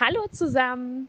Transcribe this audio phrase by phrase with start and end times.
[0.00, 1.08] Hallo zusammen.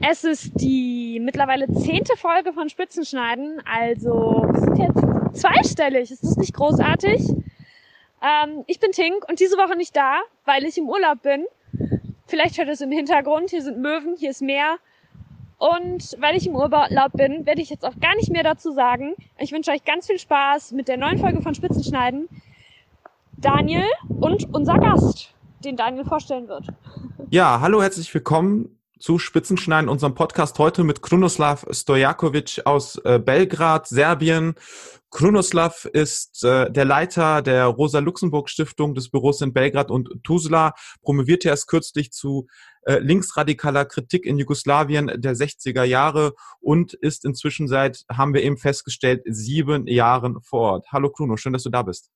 [0.00, 3.62] Es ist die mittlerweile zehnte Folge von Spitzenschneiden.
[3.64, 6.10] Also wir sind jetzt zweistellig.
[6.10, 7.20] Ist das nicht großartig?
[7.28, 11.46] Ähm, ich bin Tink und diese Woche nicht da, weil ich im Urlaub bin.
[12.26, 13.50] Vielleicht hört es im Hintergrund.
[13.50, 14.78] Hier sind Möwen, hier ist Meer.
[15.58, 19.14] Und weil ich im Urlaub bin, werde ich jetzt auch gar nicht mehr dazu sagen.
[19.38, 22.28] Ich wünsche euch ganz viel Spaß mit der neuen Folge von Spitzenschneiden.
[23.36, 25.32] Daniel und unser Gast,
[25.64, 26.66] den Daniel vorstellen wird.
[27.36, 33.86] Ja, hallo, herzlich willkommen zu Spitzenschneiden, unserem Podcast heute mit Krunoslav Stojakovic aus äh, Belgrad,
[33.88, 34.54] Serbien.
[35.10, 40.72] Krunoslav ist äh, der Leiter der Rosa-Luxemburg-Stiftung des Büros in Belgrad und Tuzla,
[41.02, 42.46] promovierte erst kürzlich zu
[42.86, 48.56] äh, linksradikaler Kritik in Jugoslawien der 60er Jahre und ist inzwischen seit, haben wir eben
[48.56, 50.86] festgestellt, sieben Jahren vor Ort.
[50.90, 52.08] Hallo Kruno, schön, dass du da bist.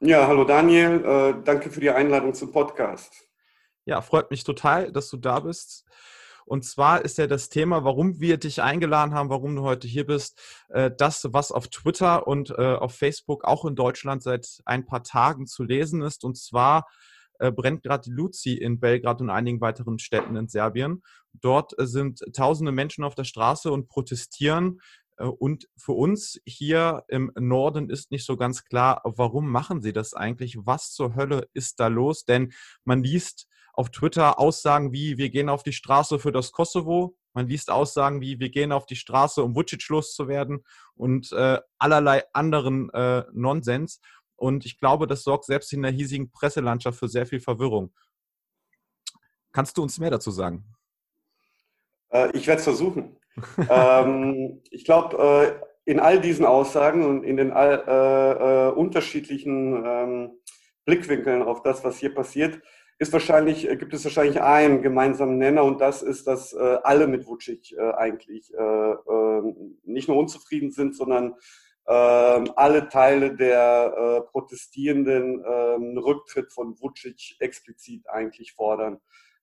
[0.00, 3.27] Ja, hallo Daniel, äh, danke für die Einladung zum Podcast.
[3.88, 5.86] Ja, freut mich total, dass du da bist.
[6.44, 10.04] Und zwar ist ja das Thema, warum wir dich eingeladen haben, warum du heute hier
[10.04, 14.84] bist, äh, das, was auf Twitter und äh, auf Facebook auch in Deutschland seit ein
[14.84, 16.22] paar Tagen zu lesen ist.
[16.22, 16.86] Und zwar
[17.38, 21.02] äh, brennt gerade Luzi in Belgrad und einigen weiteren Städten in Serbien.
[21.32, 24.82] Dort sind tausende Menschen auf der Straße und protestieren.
[25.16, 30.12] Und für uns hier im Norden ist nicht so ganz klar, warum machen sie das
[30.12, 30.58] eigentlich?
[30.58, 32.24] Was zur Hölle ist da los?
[32.24, 32.52] Denn
[32.84, 37.16] man liest auf Twitter Aussagen wie, wir gehen auf die Straße für das Kosovo.
[37.32, 40.64] Man liest Aussagen wie, wir gehen auf die Straße, um Vucic loszuwerden
[40.96, 44.00] und äh, allerlei anderen äh, Nonsens.
[44.34, 47.94] Und ich glaube, das sorgt selbst in der hiesigen Presselandschaft für sehr viel Verwirrung.
[49.52, 50.64] Kannst du uns mehr dazu sagen?
[52.08, 53.16] Äh, ich werde es versuchen.
[53.70, 59.84] ähm, ich glaube, äh, in all diesen Aussagen und in den all, äh, äh, unterschiedlichen
[59.86, 60.30] ähm,
[60.84, 62.60] Blickwinkeln auf das, was hier passiert,
[62.98, 67.06] ist wahrscheinlich, äh, gibt es wahrscheinlich einen gemeinsamen Nenner und das ist, dass äh, alle
[67.06, 71.34] mit Vucic äh, eigentlich äh, äh, nicht nur unzufrieden sind, sondern
[71.86, 79.00] äh, alle Teile der äh, Protestierenden äh, Rücktritt von Vucic explizit eigentlich fordern.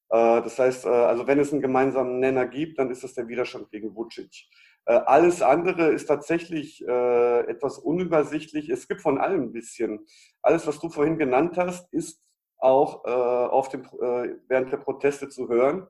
[0.09, 3.27] Äh, das heißt, äh, also wenn es einen gemeinsamen Nenner gibt, dann ist das der
[3.27, 4.47] Widerstand gegen Vucic.
[4.85, 8.69] Äh, alles andere ist tatsächlich äh, etwas unübersichtlich.
[8.69, 10.05] Es gibt von allem ein bisschen.
[10.41, 12.24] Alles, was du vorhin genannt hast, ist
[12.65, 15.87] auch äh, auf dem, äh, während der Proteste zu hören.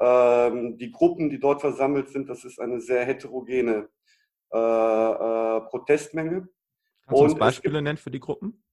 [0.00, 3.88] Ähm, die Gruppen, die dort versammelt sind, das ist eine sehr heterogene
[4.52, 6.48] äh, äh Protestmenge.
[7.06, 8.64] Kannst du uns Beispiele gibt, nennen für die Gruppen?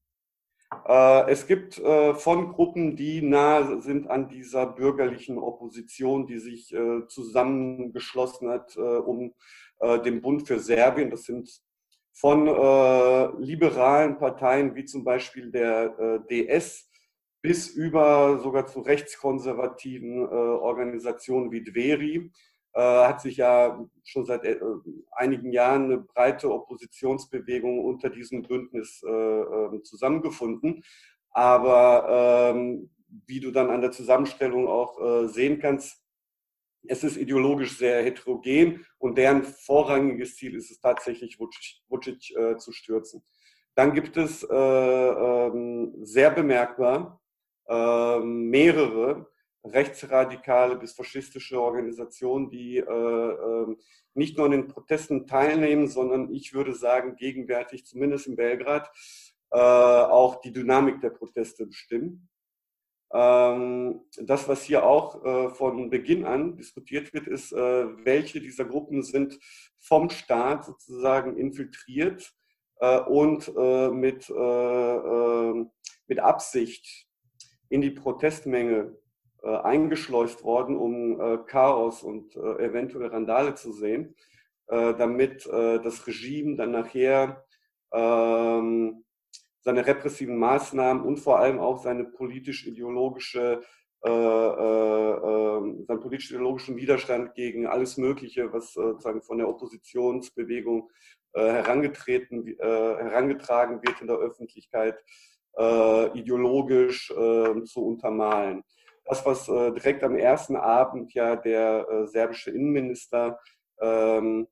[0.87, 6.73] Äh, es gibt äh, von Gruppen, die nahe sind an dieser bürgerlichen Opposition, die sich
[7.07, 9.33] zusammengeschlossen hat, um
[9.81, 11.49] den Bund für Serbien, das sind
[12.13, 12.45] von
[13.39, 16.90] liberalen Parteien wie zum Beispiel der DS,
[17.41, 22.31] bis über sogar zu rechtskonservativen äh, Organisationen wie Dveri.
[22.73, 24.59] Äh, hat sich ja schon seit äh,
[25.11, 30.83] einigen Jahren eine breite Oppositionsbewegung unter diesem Bündnis äh, ähm, zusammengefunden.
[31.31, 32.89] Aber ähm,
[33.27, 36.01] wie du dann an der Zusammenstellung auch äh, sehen kannst,
[36.87, 42.57] es ist ideologisch sehr heterogen und deren vorrangiges Ziel ist es tatsächlich, Vucic, Vucic äh,
[42.57, 43.23] zu stürzen.
[43.75, 47.20] Dann gibt es äh, ähm, sehr bemerkbar
[47.67, 49.31] ähm, mehrere
[49.63, 53.77] rechtsradikale bis faschistische Organisationen, die äh, ähm,
[54.13, 58.89] nicht nur an den Protesten teilnehmen, sondern ich würde sagen, gegenwärtig, zumindest in Belgrad,
[59.51, 62.27] äh, auch die Dynamik der Proteste bestimmen.
[63.13, 69.03] Ähm, das, was hier auch äh, von Beginn an diskutiert wird, ist, welche dieser Gruppen
[69.03, 69.37] sind
[69.77, 72.33] vom Staat sozusagen infiltriert
[73.07, 73.55] und
[73.93, 74.27] mit,
[76.07, 77.10] mit Absicht
[77.71, 78.95] in die Protestmenge
[79.41, 84.13] äh, eingeschleust worden, um äh, Chaos und äh, eventuell Randale zu sehen,
[84.67, 87.45] äh, damit äh, das Regime dann nachher
[87.93, 89.05] ähm,
[89.61, 93.61] seine repressiven Maßnahmen und vor allem auch seine politisch-ideologische
[94.03, 100.89] äh, ähm, seinen politisch-ideologischen Widerstand gegen alles Mögliche, was sozusagen von der Oppositionsbewegung
[101.33, 104.97] herangetreten, herangetragen wird in der Öffentlichkeit,
[105.57, 108.63] äh, ideologisch äh, zu untermalen.
[109.05, 113.39] Das, was äh, direkt am ersten Abend ja der äh, serbische Innenminister
[113.79, 114.47] ähm,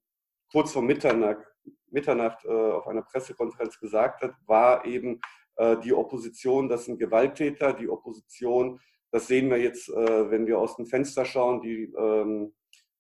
[0.52, 1.46] kurz vor Mitternacht,
[1.92, 5.22] Mitternacht äh, auf einer Pressekonferenz gesagt hat, war eben
[5.56, 8.80] äh, die Opposition, das sind Gewalttäter, die Opposition,
[9.12, 11.92] das sehen wir jetzt, wenn wir aus dem Fenster schauen, die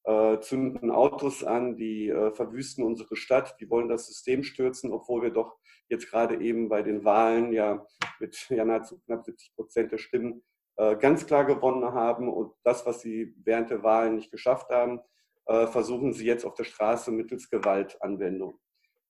[0.09, 5.31] ähm, zünden Autos an, die verwüsten unsere Stadt, die wollen das System stürzen, obwohl wir
[5.31, 5.57] doch
[5.89, 7.85] jetzt gerade eben bei den Wahlen ja
[8.19, 10.44] mit ja nahezu knapp 70 Prozent der Stimmen
[10.79, 15.01] äh, ganz klar gewonnen haben und das, was sie während der Wahlen nicht geschafft haben,
[15.45, 18.59] äh, versuchen sie jetzt auf der Straße mittels Gewaltanwendung.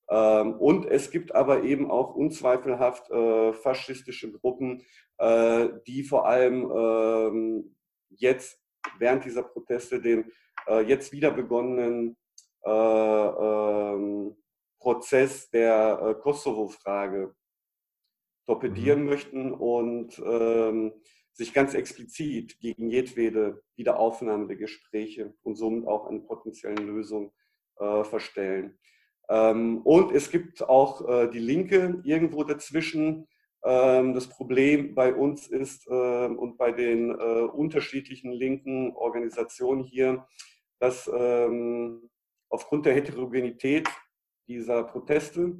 [0.10, 4.84] Ähm, und es gibt aber eben auch unzweifelhaft äh, faschistische Gruppen,
[5.20, 7.76] äh, die vor allem ähm,
[8.10, 8.60] jetzt
[8.98, 10.32] während dieser Proteste den
[10.68, 12.18] äh, jetzt wieder begonnenen
[12.66, 14.36] äh, ähm,
[14.80, 17.36] Prozess der äh, Kosovo-Frage
[18.46, 19.06] torpedieren mhm.
[19.06, 20.94] möchten und ähm,
[21.34, 27.32] sich ganz explizit gegen jedwede Wiederaufnahme der Gespräche und somit auch eine potenzielle Lösung
[27.78, 28.78] äh, verstellen.
[29.30, 33.28] Ähm, und es gibt auch äh, die Linke irgendwo dazwischen.
[33.64, 40.26] Ähm, das Problem bei uns ist äh, und bei den äh, unterschiedlichen linken Organisationen hier,
[40.80, 42.10] dass ähm,
[42.50, 43.88] aufgrund der Heterogenität
[44.48, 45.60] dieser Proteste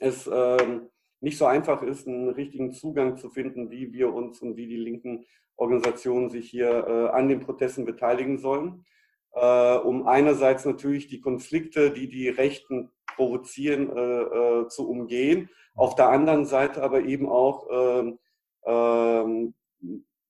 [0.00, 0.88] es ähm,
[1.20, 4.76] nicht so einfach ist, einen richtigen Zugang zu finden, wie wir uns und wie die
[4.76, 5.24] linken
[5.56, 8.84] Organisationen sich hier äh, an den Protesten beteiligen sollen.
[9.32, 15.94] Äh, um einerseits natürlich die Konflikte, die die Rechten provozieren, äh, äh zu umgehen, auf
[15.94, 18.18] der anderen Seite aber eben auch ähm,
[18.64, 19.54] ähm,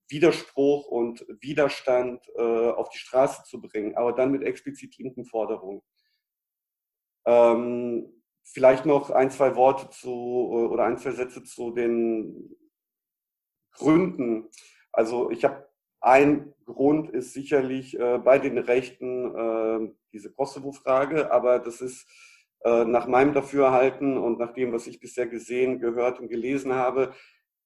[0.08, 5.82] Widerspruch und Widerstand äh, auf die Straße zu bringen, aber dann mit explizit linken Forderungen.
[7.26, 12.56] Ähm, vielleicht noch ein, zwei Worte zu oder ein, zwei Sätze zu den
[13.72, 14.48] Gründen.
[14.92, 15.68] Also ich habe
[16.00, 22.33] ein Grund ist sicherlich äh, bei den Rechten äh, diese Kosovo-Frage, aber das ist äh,
[22.66, 27.12] nach meinem Dafürhalten und nach dem, was ich bisher gesehen, gehört und gelesen habe,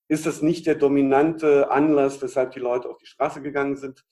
[0.08, 4.04] ist es nicht der dominante Anlass, weshalb die Leute auf die Straße gegangen sind.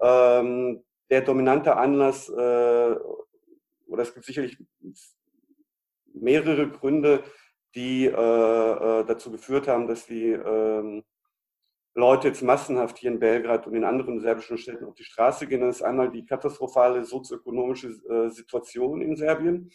[0.00, 2.96] Ähm, der dominante Anlass, äh,
[3.86, 4.58] oder es gibt sicherlich
[6.14, 7.22] mehrere Gründe,
[7.74, 11.04] die äh, äh, dazu geführt haben, dass die ähm,
[11.94, 15.60] Leute jetzt massenhaft hier in Belgrad und in anderen serbischen Städten auf die Straße gehen.
[15.60, 19.70] Das ist einmal die katastrophale sozioökonomische äh, Situation in Serbien,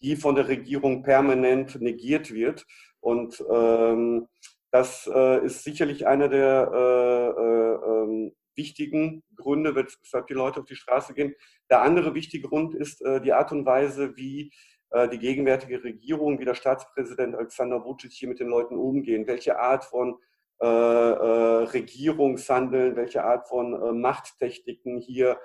[0.00, 2.66] die von der Regierung permanent negiert wird.
[3.00, 4.28] Und ähm,
[4.70, 10.66] das äh, ist sicherlich einer der äh, äh, ähm, wichtigen Gründe, weshalb die Leute auf
[10.66, 11.34] die Straße gehen.
[11.70, 14.52] Der andere wichtige Grund ist äh, die Art und Weise, wie
[14.90, 19.58] äh, die gegenwärtige Regierung, wie der Staatspräsident Alexander Vucic hier mit den Leuten umgehen, welche
[19.58, 20.18] Art von
[20.60, 25.38] äh, äh, Regierungshandeln, welche Art von äh, Machttechniken hier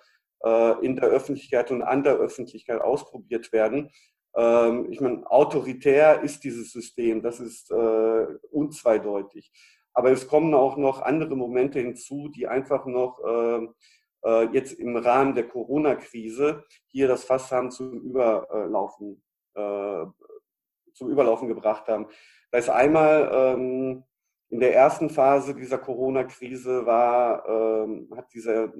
[0.44, 3.92] äh, in der Öffentlichkeit und an der Öffentlichkeit ausprobiert werden.
[4.36, 9.52] Ähm, ich meine, autoritär ist dieses System, das ist äh, unzweideutig.
[9.94, 13.76] Aber es kommen auch noch andere Momente hinzu, die einfach noch ähm,
[14.24, 19.22] äh, jetzt im Rahmen der Corona-Krise hier das Fass haben zum Überlaufen,
[19.54, 20.06] äh,
[20.94, 22.08] zum Überlaufen gebracht haben.
[22.52, 24.04] Da ist einmal ähm,
[24.50, 28.72] in der ersten Phase dieser Corona-Krise war, ähm, hat dieser,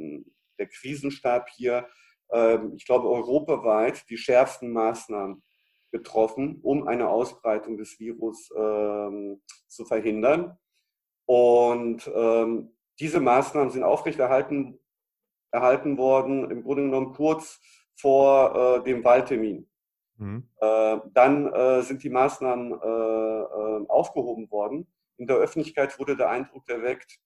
[0.60, 1.88] der Krisenstab hier
[2.76, 5.44] ich glaube, europaweit die schärfsten Maßnahmen
[5.92, 10.58] getroffen, um eine Ausbreitung des Virus ähm, zu verhindern.
[11.26, 14.80] Und ähm, diese Maßnahmen sind aufrechterhalten
[15.54, 17.62] erhalten worden, im Grunde genommen kurz
[17.96, 19.70] vor äh, dem Wahltermin.
[20.18, 20.50] Mhm.
[20.60, 24.88] Äh, dann äh, sind die Maßnahmen äh, aufgehoben worden.
[25.18, 27.20] In der Öffentlichkeit wurde der Eindruck erweckt,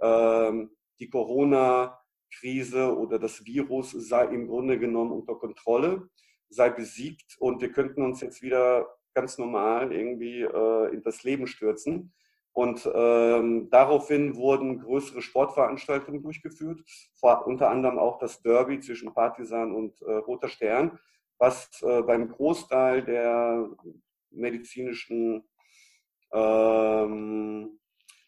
[0.00, 0.70] ähm,
[1.00, 2.01] die Corona-
[2.32, 6.08] Krise oder das Virus sei im Grunde genommen unter Kontrolle,
[6.48, 11.46] sei besiegt und wir könnten uns jetzt wieder ganz normal irgendwie äh, in das Leben
[11.46, 12.12] stürzen.
[12.54, 16.82] Und ähm, daraufhin wurden größere Sportveranstaltungen durchgeführt,
[17.14, 20.98] vor, unter anderem auch das Derby zwischen Partisan und äh, Roter Stern,
[21.38, 23.70] was äh, beim Großteil der
[24.30, 25.44] medizinischen
[26.32, 27.78] ähm,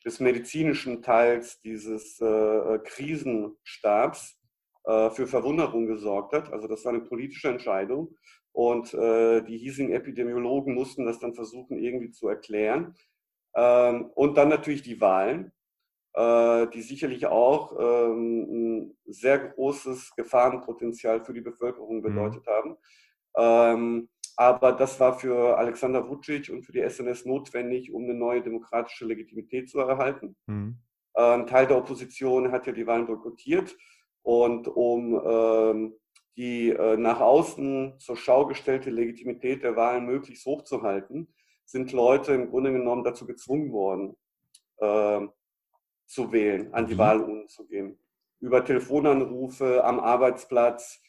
[0.05, 4.39] des medizinischen Teils dieses äh, äh, Krisenstabs
[4.85, 6.53] äh, für Verwunderung gesorgt hat.
[6.53, 8.17] Also das war eine politische Entscheidung.
[8.53, 12.95] Und äh, die hiesigen Epidemiologen mussten das dann versuchen irgendwie zu erklären.
[13.57, 15.53] Ähm, und dann natürlich die Wahlen,
[16.15, 22.03] äh, die sicherlich auch ähm, ein sehr großes Gefahrenpotenzial für die Bevölkerung mhm.
[22.03, 22.51] bedeutet mhm.
[22.51, 22.77] haben.
[23.37, 28.43] Ähm, aber das war für Alexander Vucic und für die SNS notwendig, um eine neue
[28.43, 30.37] demokratische Legitimität zu erhalten.
[30.47, 30.79] Mhm.
[31.15, 33.77] Ein Teil der Opposition hat ja die Wahlen boykottiert.
[34.23, 35.95] Und um ähm,
[36.37, 41.33] die äh, nach außen zur Schau gestellte Legitimität der Wahlen möglichst hochzuhalten,
[41.65, 44.17] sind Leute im Grunde genommen dazu gezwungen worden,
[44.79, 45.21] äh,
[46.07, 46.99] zu wählen, an die mhm.
[46.99, 47.99] Wahlurnen zu gehen.
[48.41, 51.01] Über Telefonanrufe am Arbeitsplatz,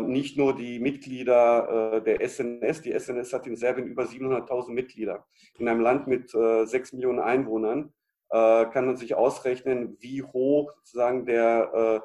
[0.00, 5.26] nicht nur die Mitglieder äh, der SNS, die SNS hat in Serbien über 700.000 Mitglieder.
[5.58, 7.92] In einem Land mit äh, 6 Millionen Einwohnern
[8.30, 12.02] äh, kann man sich ausrechnen, wie hoch sozusagen der,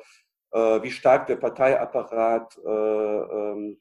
[0.53, 3.79] äh, äh, wie stark der Parteiapparat äh, ähm,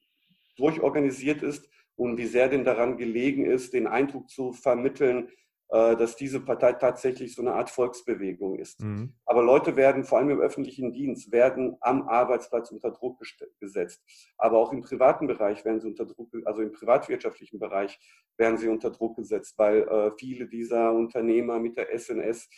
[0.57, 6.15] durchorganisiert ist und wie sehr denn daran gelegen ist, den Eindruck zu vermitteln, äh, dass
[6.15, 8.81] diese Partei tatsächlich so eine Art Volksbewegung ist.
[8.81, 9.15] Mhm.
[9.25, 13.21] Aber Leute werden, vor allem im öffentlichen Dienst, werden am Arbeitsplatz unter Druck
[13.59, 14.01] gesetzt.
[14.39, 17.99] Aber auch im privaten Bereich werden sie unter Druck, also im privatwirtschaftlichen Bereich
[18.37, 22.49] werden sie unter Druck gesetzt, weil äh, viele dieser Unternehmer mit der SNS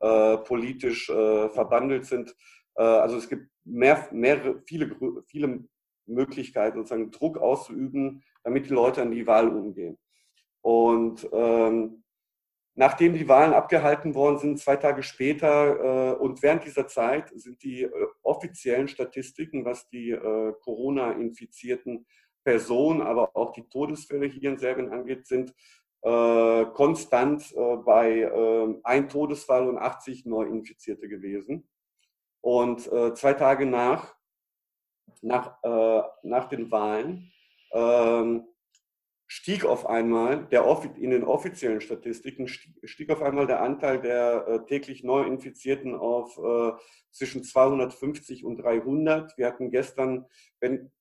[0.00, 2.34] äh, politisch äh, verbandelt sind.
[2.74, 5.64] Äh, also es gibt mehr, mehrere, viele, viele
[6.06, 9.98] Möglichkeiten, sozusagen Druck auszuüben, damit die Leute an die Wahl umgehen.
[10.60, 12.01] Und ähm,
[12.74, 17.62] Nachdem die Wahlen abgehalten worden sind, zwei Tage später äh, und während dieser Zeit sind
[17.62, 17.90] die äh,
[18.22, 22.06] offiziellen Statistiken, was die äh, Corona-infizierten
[22.44, 25.54] Personen, aber auch die Todesfälle hier in Serbien angeht, sind
[26.02, 31.68] äh, konstant äh, bei äh, ein Todesfall und 80 Neuinfizierte gewesen.
[32.40, 34.16] Und zwei Tage nach,
[35.20, 35.62] nach,
[36.24, 37.32] nach den Wahlen
[37.70, 38.48] ähm,
[39.32, 40.66] stieg auf einmal der,
[40.98, 46.72] in den offiziellen Statistiken stieg auf einmal der Anteil der äh, täglich Neuinfizierten auf äh,
[47.10, 49.38] zwischen 250 und 300.
[49.38, 50.26] Wir hatten gestern,
[50.60, 50.92] wenn,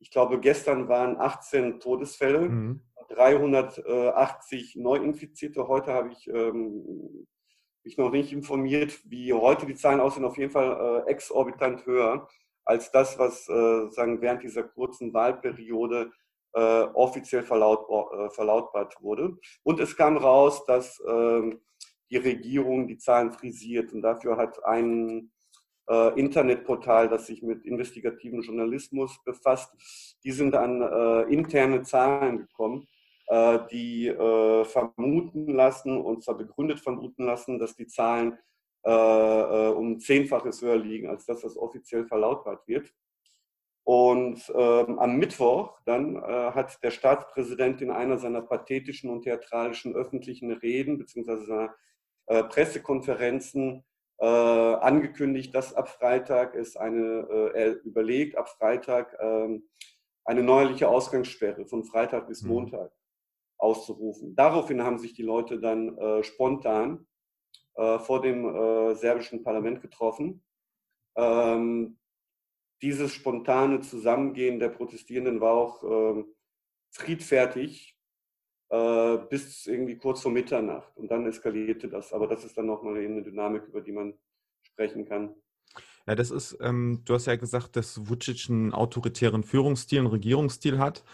[0.00, 2.82] ich glaube, gestern waren 18 Todesfälle, mhm.
[3.08, 5.66] 380 Neuinfizierte.
[5.66, 7.26] Heute habe ich ähm,
[7.84, 10.26] mich noch nicht informiert, wie heute die Zahlen aussehen.
[10.26, 12.28] Auf jeden Fall äh, exorbitant höher
[12.66, 16.12] als das, was äh, sagen während dieser kurzen Wahlperiode
[16.58, 19.36] äh, offiziell verlaut, äh, verlautbart wurde.
[19.62, 21.56] Und es kam raus, dass äh,
[22.10, 23.92] die Regierung die Zahlen frisiert.
[23.92, 25.30] Und dafür hat ein
[25.88, 29.72] äh, Internetportal, das sich mit investigativen Journalismus befasst,
[30.24, 32.86] die sind an äh, interne Zahlen gekommen,
[33.28, 34.12] äh, die
[34.64, 38.38] vermuten lassen, und zwar begründet vermuten lassen, dass die Zahlen
[38.84, 42.90] um Zehnfaches höher liegen als das, was offiziell verlautbart wird.
[43.88, 49.94] Und ähm, am Mittwoch dann äh, hat der Staatspräsident in einer seiner pathetischen und theatralischen
[49.94, 51.46] öffentlichen Reden bzw.
[51.46, 51.74] seiner
[52.26, 53.82] äh, Pressekonferenzen
[54.18, 59.66] äh, angekündigt, dass ab Freitag es eine, äh, er überlegt, ab Freitag ähm,
[60.26, 62.50] eine neuerliche Ausgangssperre von Freitag bis mhm.
[62.50, 62.92] Montag
[63.56, 64.36] auszurufen.
[64.36, 67.06] Daraufhin haben sich die Leute dann äh, spontan
[67.76, 70.44] äh, vor dem serbischen Parlament getroffen.
[71.16, 71.97] Ähm,
[72.82, 76.24] dieses spontane Zusammengehen der Protestierenden war auch äh,
[76.90, 77.98] friedfertig
[78.70, 80.96] äh, bis irgendwie kurz vor Mitternacht.
[80.96, 82.12] Und dann eskalierte das.
[82.12, 84.14] Aber das ist dann nochmal eine Dynamik, über die man
[84.62, 85.34] sprechen kann.
[86.06, 90.78] Ja, das ist, ähm, du hast ja gesagt, dass Vucic einen autoritären Führungsstil, einen Regierungsstil
[90.78, 91.04] hat.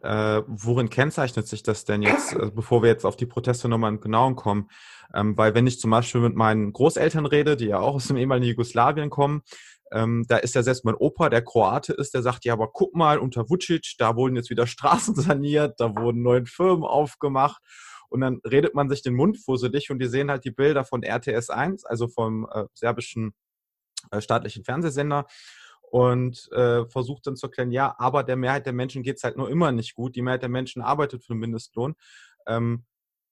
[0.00, 3.90] Äh, worin kennzeichnet sich das denn jetzt, äh, bevor wir jetzt auf die Proteste nochmal
[3.90, 4.70] im Genauen kommen?
[5.12, 8.16] Ähm, weil wenn ich zum Beispiel mit meinen Großeltern rede, die ja auch aus dem
[8.16, 9.42] ehemaligen Jugoslawien kommen,
[9.94, 12.96] ähm, da ist ja selbst mein Opa, der Kroate ist, der sagt, ja, aber guck
[12.96, 17.62] mal, unter Vucic, da wurden jetzt wieder Straßen saniert, da wurden neue Firmen aufgemacht.
[18.08, 21.02] Und dann redet man sich den Mund fusselig und die sehen halt die Bilder von
[21.02, 23.34] RTS 1, also vom äh, serbischen
[24.10, 25.26] äh, staatlichen Fernsehsender
[25.90, 29.36] und äh, versucht dann zu erklären, ja, aber der Mehrheit der Menschen geht es halt
[29.36, 30.16] nur immer nicht gut.
[30.16, 31.94] Die Mehrheit der Menschen arbeitet für den Mindestlohn.
[32.46, 32.84] Ähm,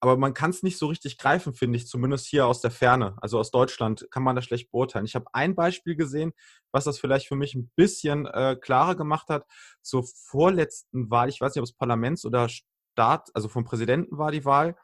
[0.03, 3.15] aber man kann es nicht so richtig greifen, finde ich, zumindest hier aus der Ferne.
[3.21, 5.05] Also aus Deutschland kann man das schlecht beurteilen.
[5.05, 6.33] Ich habe ein Beispiel gesehen,
[6.73, 9.45] was das vielleicht für mich ein bisschen äh, klarer gemacht hat.
[9.81, 14.33] Zur vorletzten Wahl, ich weiß nicht, ob es Parlaments- oder Staat, also vom Präsidenten war
[14.33, 14.75] die Wahl.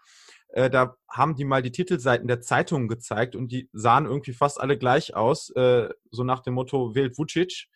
[0.54, 4.58] Äh, da haben die mal die Titelseiten der Zeitungen gezeigt und die sahen irgendwie fast
[4.58, 7.68] alle gleich aus, äh, so nach dem Motto wählt Vucic.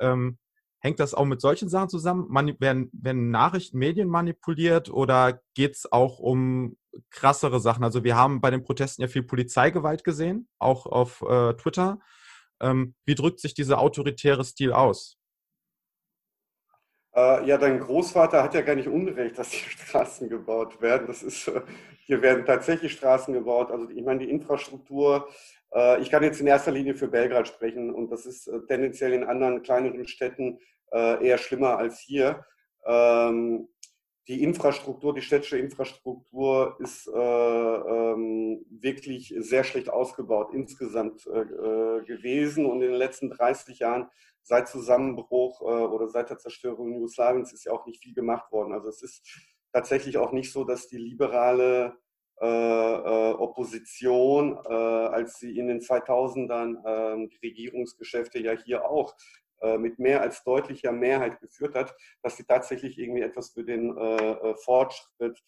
[0.00, 0.36] Ähm,
[0.80, 2.26] Hängt das auch mit solchen Sachen zusammen?
[2.28, 6.76] Man, werden, werden Nachrichten, Medien manipuliert oder geht es auch um
[7.10, 7.84] krassere Sachen?
[7.84, 12.00] Also wir haben bei den Protesten ja viel Polizeigewalt gesehen, auch auf äh, Twitter.
[12.60, 15.18] Ähm, wie drückt sich dieser autoritäre Stil aus?
[17.14, 21.06] Äh, ja, dein Großvater hat ja gar nicht unrecht, dass hier Straßen gebaut werden.
[21.06, 21.62] Das ist, äh,
[22.06, 23.70] hier werden tatsächlich Straßen gebaut.
[23.70, 25.28] Also ich meine, die Infrastruktur
[25.72, 29.24] äh, ich kann jetzt in erster Linie für Belgrad sprechen und das ist tendenziell in
[29.24, 30.58] anderen kleineren Städten
[30.90, 32.46] eher schlimmer als hier.
[34.28, 42.90] Die Infrastruktur, die städtische Infrastruktur ist ähm, wirklich sehr schlecht ausgebaut insgesamt gewesen und in
[42.90, 44.08] den letzten 30 Jahren
[44.42, 48.72] seit Zusammenbruch oder seit der Zerstörung Jugoslawiens ist ja auch nicht viel gemacht worden.
[48.72, 49.26] Also es ist
[49.72, 51.96] tatsächlich auch nicht so, dass die liberale
[52.40, 59.16] äh, äh, Opposition, äh, als sie in den 2000ern ähm, Regierungsgeschäfte ja hier auch
[59.78, 63.94] mit mehr als deutlicher Mehrheit geführt hat, dass sie tatsächlich irgendwie etwas für den
[64.64, 65.42] Fortschritt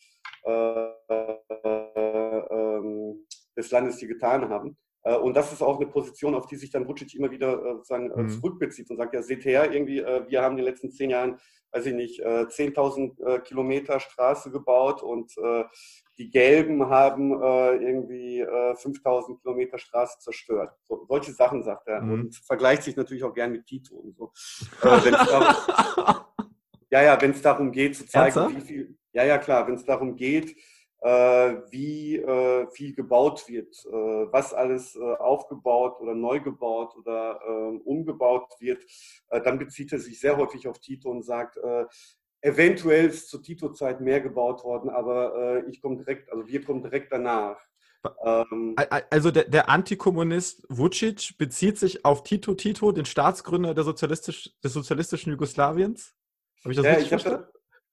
[2.50, 3.26] ähm,
[3.56, 4.76] des Landes hier getan haben.
[5.02, 7.74] Äh, und das ist auch eine Position, auf die sich dann Vucic immer wieder äh,
[7.74, 8.28] sozusagen äh, mhm.
[8.28, 11.38] zurückbezieht und sagt, ja, seht her, irgendwie, wir haben in den letzten zehn Jahren,
[11.72, 15.32] weiß ich nicht, 10.000 Kilometer Straße gebaut und
[16.18, 20.74] die Gelben haben irgendwie 5.000 Kilometer Straße zerstört.
[20.82, 22.12] So, solche Sachen sagt er mhm.
[22.12, 24.32] und vergleicht sich natürlich auch gern mit Tito und so.
[24.82, 26.24] darum,
[26.90, 28.56] ja, ja, wenn es darum geht zu zeigen, Ernsthaft?
[28.56, 30.56] wie viel, ja, ja, klar, wenn es darum geht,
[31.02, 33.90] wie äh, viel gebaut wird, äh,
[34.32, 38.84] was alles aufgebaut oder neu gebaut oder ähm, umgebaut wird,
[39.30, 41.58] dann bezieht er sich sehr häufig auf Tito und sagt,
[42.42, 47.12] eventuell ist zur Tito-Zeit mehr gebaut worden, aber ich komme direkt, also wir kommen direkt
[47.12, 47.58] danach.
[48.24, 48.74] Ähm,
[49.10, 54.72] also der, der Antikommunist Vucic bezieht sich auf Tito Tito, den Staatsgründer der sozialistisch, des
[54.72, 56.14] sozialistischen Jugoslawiens?
[56.64, 57.46] Habe ich das ja, richtig ich verstanden?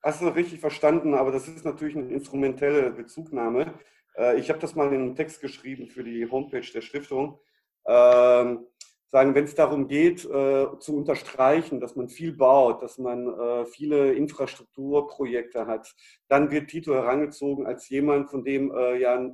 [0.07, 3.73] Hast du richtig verstanden, aber das ist natürlich eine instrumentelle Bezugnahme.
[4.17, 7.41] Äh, ich habe das mal in einem Text geschrieben für die Homepage der Stiftung.
[7.85, 8.65] Ähm,
[9.09, 13.65] sagen, wenn es darum geht, äh, zu unterstreichen, dass man viel baut, dass man äh,
[13.65, 15.93] viele Infrastrukturprojekte hat,
[16.29, 18.71] dann wird Tito herangezogen als jemand, von dem
[19.01, 19.29] ja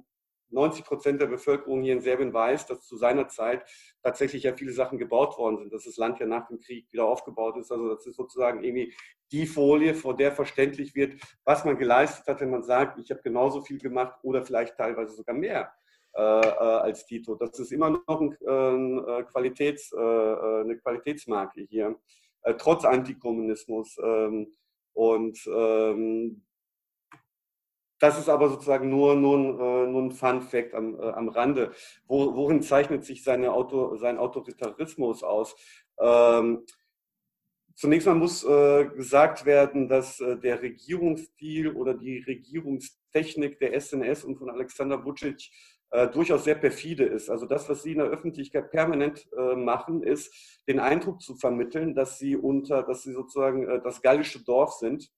[0.54, 3.66] 90 Prozent der Bevölkerung hier in Serbien weiß, dass zu seiner Zeit
[4.02, 7.06] tatsächlich ja viele Sachen gebaut worden sind, dass das Land ja nach dem Krieg wieder
[7.06, 7.72] aufgebaut ist.
[7.72, 8.94] Also das ist sozusagen irgendwie
[9.32, 13.22] die Folie, vor der verständlich wird, was man geleistet hat, wenn man sagt, ich habe
[13.22, 15.74] genauso viel gemacht oder vielleicht teilweise sogar mehr.
[16.16, 17.34] Äh, äh, als Tito.
[17.34, 21.96] Das ist immer noch ein, äh, Qualitäts, äh, äh, eine Qualitätsmarke hier,
[22.44, 23.98] äh, trotz Antikommunismus.
[23.98, 24.54] Ähm,
[24.94, 26.44] und ähm,
[28.04, 31.72] das ist aber sozusagen nur, nur, äh, nur ein Fun Fact am, äh, am Rande.
[32.06, 35.56] Wo, worin zeichnet sich seine Auto, sein Autoritarismus aus?
[35.98, 36.66] Ähm,
[37.76, 44.26] zunächst mal muss äh, gesagt werden, dass äh, der Regierungsstil oder die Regierungstechnik der SNS
[44.26, 45.50] und von Alexander Vucic
[45.92, 47.30] äh, durchaus sehr perfide ist.
[47.30, 51.96] Also das, was sie in der Öffentlichkeit permanent äh, machen, ist den Eindruck zu vermitteln,
[51.96, 55.10] dass sie unter, dass sie sozusagen das gallische Dorf sind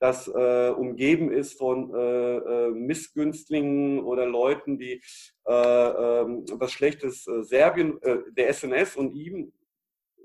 [0.00, 5.02] das äh, umgeben ist von äh, äh, Missgünstlingen oder Leuten, die
[5.46, 9.52] äh, ähm, was Schlechtes äh, Serbien, äh, der SNS und ihm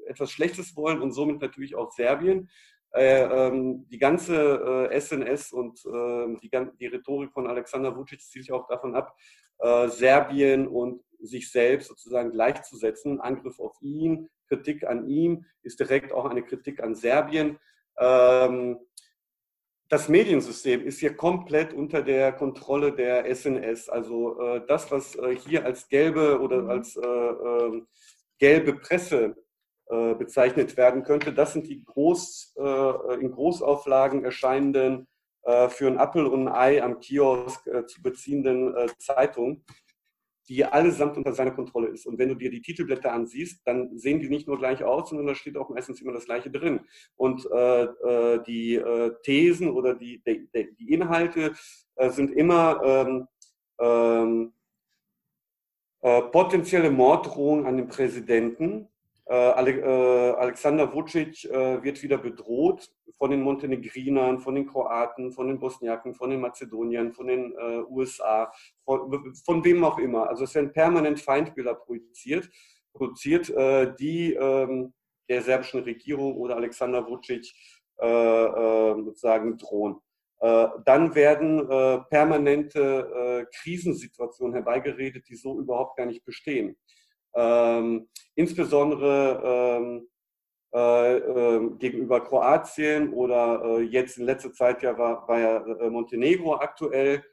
[0.08, 2.50] etwas Schlechtes wollen und somit natürlich auch Serbien.
[2.98, 8.68] Ähm, die ganze SNS und ähm, die, die, Rhetorik von Alexander Vucic zielt sich auch
[8.68, 9.14] davon ab,
[9.88, 13.22] Serbien und sich selbst sozusagen gleichzusetzen.
[13.22, 17.58] Angriff auf ihn, Kritik an ihm ist direkt auch eine Kritik an Serbien.
[17.98, 18.80] Ähm,
[19.90, 23.90] das Mediensystem ist hier komplett unter der Kontrolle der SNS.
[23.90, 26.70] Also äh, das, was äh, hier als gelbe oder mhm.
[26.70, 27.88] als äh, ähm,
[28.40, 29.36] gelbe Presse
[29.88, 35.08] äh, bezeichnet werden könnte, das sind die groß, äh, in Großauflagen erscheinenden,
[35.44, 39.64] äh, für ein Apfel und ein Ei am Kiosk zu beziehenden Zeitungen
[40.48, 42.06] die allesamt unter seiner Kontrolle ist.
[42.06, 45.28] Und wenn du dir die Titelblätter ansiehst, dann sehen die nicht nur gleich aus, sondern
[45.28, 46.82] da steht auch meistens immer das Gleiche drin.
[47.16, 51.54] Und äh, äh die äh, Thesen oder die, die, die Inhalte
[51.96, 53.28] äh, sind immer ähm,
[53.80, 54.54] ähm,
[56.02, 58.88] äh, potenzielle Morddrohungen an den Präsidenten,
[59.28, 66.14] Alexander Vucic äh, wird wieder bedroht von den Montenegrinern, von den Kroaten, von den Bosniaken,
[66.14, 67.56] von den Mazedoniern, von den
[67.90, 68.52] USA,
[68.84, 70.30] von, von wem auch immer.
[70.30, 72.50] Also es werden permanent Feindbilder produziert,
[72.94, 73.48] produziert
[74.00, 74.94] die ähm,
[75.30, 77.52] der serbischen Regierung oder Alexander Vucic
[77.98, 80.02] sozusagen drohen.
[80.40, 81.66] Dann werden
[82.10, 86.76] permanente Krisensituationen herbeigeredet, die so überhaupt gar nicht bestehen.
[87.36, 90.08] Ähm, insbesondere ähm,
[90.76, 95.90] äh, äh, gegenüber Kroatien oder äh, jetzt in letzter Zeit ja war, war ja äh,
[95.90, 97.24] Montenegro aktuell.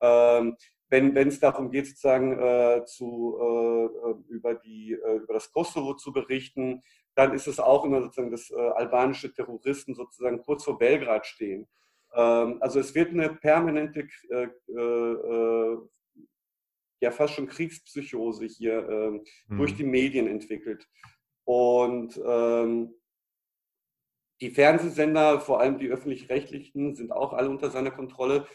[0.00, 0.56] Ähm,
[0.90, 6.82] wenn es darum geht, sozusagen äh, zu, äh, über, die, über das Kosovo zu berichten,
[7.14, 11.68] dann ist es auch immer sozusagen, dass albanische Terroristen sozusagen kurz vor Belgrad stehen.
[12.14, 14.08] Ähm, also es wird eine permanente
[17.00, 19.58] ja fast schon Kriegspsychose hier ähm, mhm.
[19.58, 20.86] durch die Medien entwickelt.
[21.44, 22.94] Und ähm,
[24.40, 28.46] die Fernsehsender, vor allem die öffentlich-rechtlichen, sind auch alle unter seiner Kontrolle.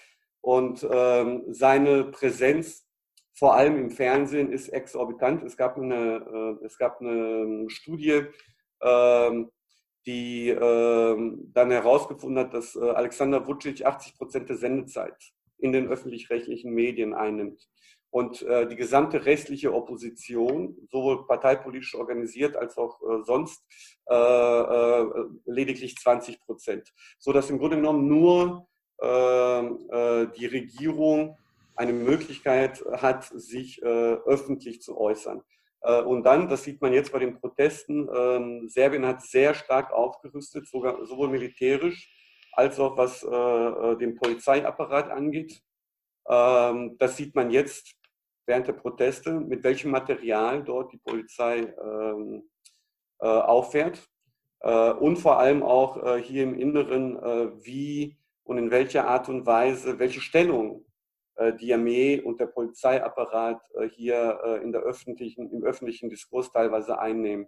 [0.41, 2.88] Und ähm, seine Präsenz,
[3.34, 5.43] vor allem im Fernsehen, ist exorbitant.
[5.43, 8.23] Es gab eine, äh, es gab eine Studie,
[8.82, 9.49] ähm,
[10.06, 15.88] die ähm, dann herausgefunden hat, dass äh, Alexander Vucic 80 Prozent der Sendezeit in den
[15.88, 17.67] öffentlich-rechtlichen Medien einnimmt
[18.13, 23.65] und äh, die gesamte restliche Opposition, sowohl parteipolitisch organisiert als auch äh, sonst,
[24.08, 25.06] äh, äh
[25.45, 26.93] lediglich 20 Prozent.
[27.17, 28.67] So dass im Grunde genommen nur
[29.02, 31.39] ähm, äh, die Regierung
[31.76, 35.41] eine Möglichkeit hat, sich äh, öffentlich zu äußern.
[35.82, 39.91] Äh, und dann, das sieht man jetzt bei den Protesten, ähm, Serbien hat sehr stark
[39.91, 42.13] aufgerüstet, sogar, sowohl militärisch
[42.52, 45.63] als auch was äh, äh, den Polizeiapparat angeht.
[46.30, 47.95] Ähm, das sieht man jetzt
[48.45, 52.49] während der Proteste, mit welchem Material dort die Polizei ähm,
[53.19, 54.01] auffährt.
[54.99, 57.15] und vor allem auch hier im Inneren,
[57.63, 60.86] wie und in welcher Art und Weise, welche Stellung
[61.36, 66.51] äh, die Armee und der Polizeiapparat äh, hier äh, in der öffentlichen, im öffentlichen Diskurs
[66.51, 67.47] teilweise einnehmen.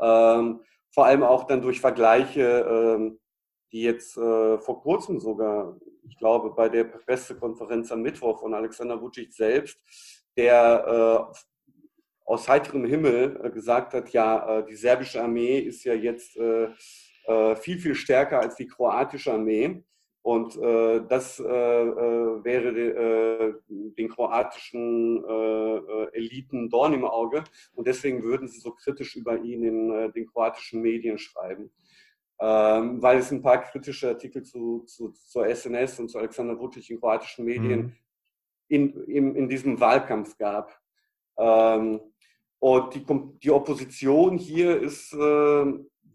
[0.00, 3.20] Ähm, vor allem auch dann durch Vergleiche, ähm,
[3.72, 5.76] die jetzt vor kurzem sogar,
[6.08, 9.78] ich glaube, bei der Pressekonferenz am Mittwoch von Alexander Vucic selbst,
[10.36, 11.30] der
[12.24, 18.40] aus heiterem Himmel gesagt hat, ja, die serbische Armee ist ja jetzt viel, viel stärker
[18.40, 19.84] als die kroatische Armee.
[20.28, 27.44] Und äh, das äh, äh wäre äh, den kroatischen äh, äh, Eliten Dorn im Auge.
[27.74, 31.70] Und deswegen würden sie so kritisch über ihn in den kroatischen Medien schreiben.
[32.40, 36.88] Ähm, weil es ein paar kritische Artikel zu, zu, zur SNS und zu Alexander Vucic
[36.88, 37.92] in kroatischen Medien mhm.
[38.68, 40.78] in, in, in, diesem Wahlkampf gab.
[41.36, 42.00] Ähm,
[42.60, 43.04] und die,
[43.42, 45.12] die Opposition hier ist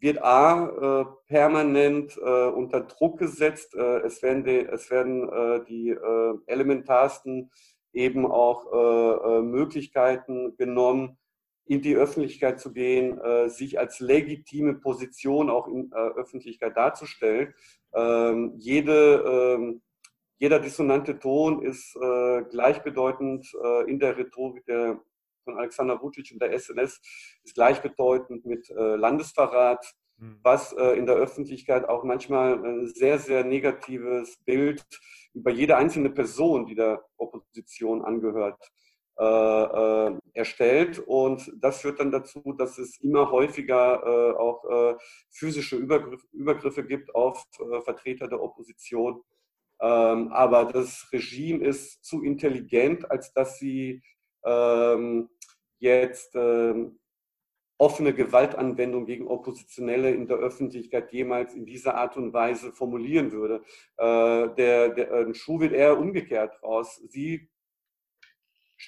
[0.03, 3.73] wird A äh, permanent äh, unter Druck gesetzt.
[3.73, 7.49] Äh, es werden die, es werden, äh, die äh, elementarsten
[7.93, 11.17] eben auch äh, Möglichkeiten genommen,
[11.65, 17.53] in die Öffentlichkeit zu gehen, sich als legitime Position auch in Öffentlichkeit darzustellen.
[17.93, 19.81] Ähm, jede, ähm,
[20.39, 21.93] jeder dissonante Ton ist
[22.49, 23.47] gleichbedeutend
[23.87, 24.99] in der Rhetorik der
[25.43, 27.01] von Alexander Vucic und der SNS
[27.43, 29.85] ist gleichbedeutend mit äh, Landesverrat,
[30.17, 30.39] mhm.
[30.41, 34.85] was äh, in der Öffentlichkeit auch manchmal ein sehr, sehr negatives Bild
[35.33, 38.82] über jede einzelne Person, die der Opposition angehört, äh, äh
[39.15, 40.99] erstellt.
[40.99, 44.95] Und das führt dann dazu, dass es immer häufiger äh, auch äh,
[45.29, 47.45] physische Übergriffe, Übergriffe gibt auf
[47.83, 49.21] Vertreter der Opposition.
[49.81, 54.01] Ähm, aber das Regime ist zu intelligent, als dass sie
[54.45, 55.29] ähm,
[55.79, 56.99] jetzt ähm,
[57.77, 63.61] offene Gewaltanwendung gegen Oppositionelle in der Öffentlichkeit jemals in dieser Art und Weise formulieren würde.
[63.97, 67.01] Äh, der, der äh, Schuh wird eher umgekehrt raus.
[67.09, 67.49] Sie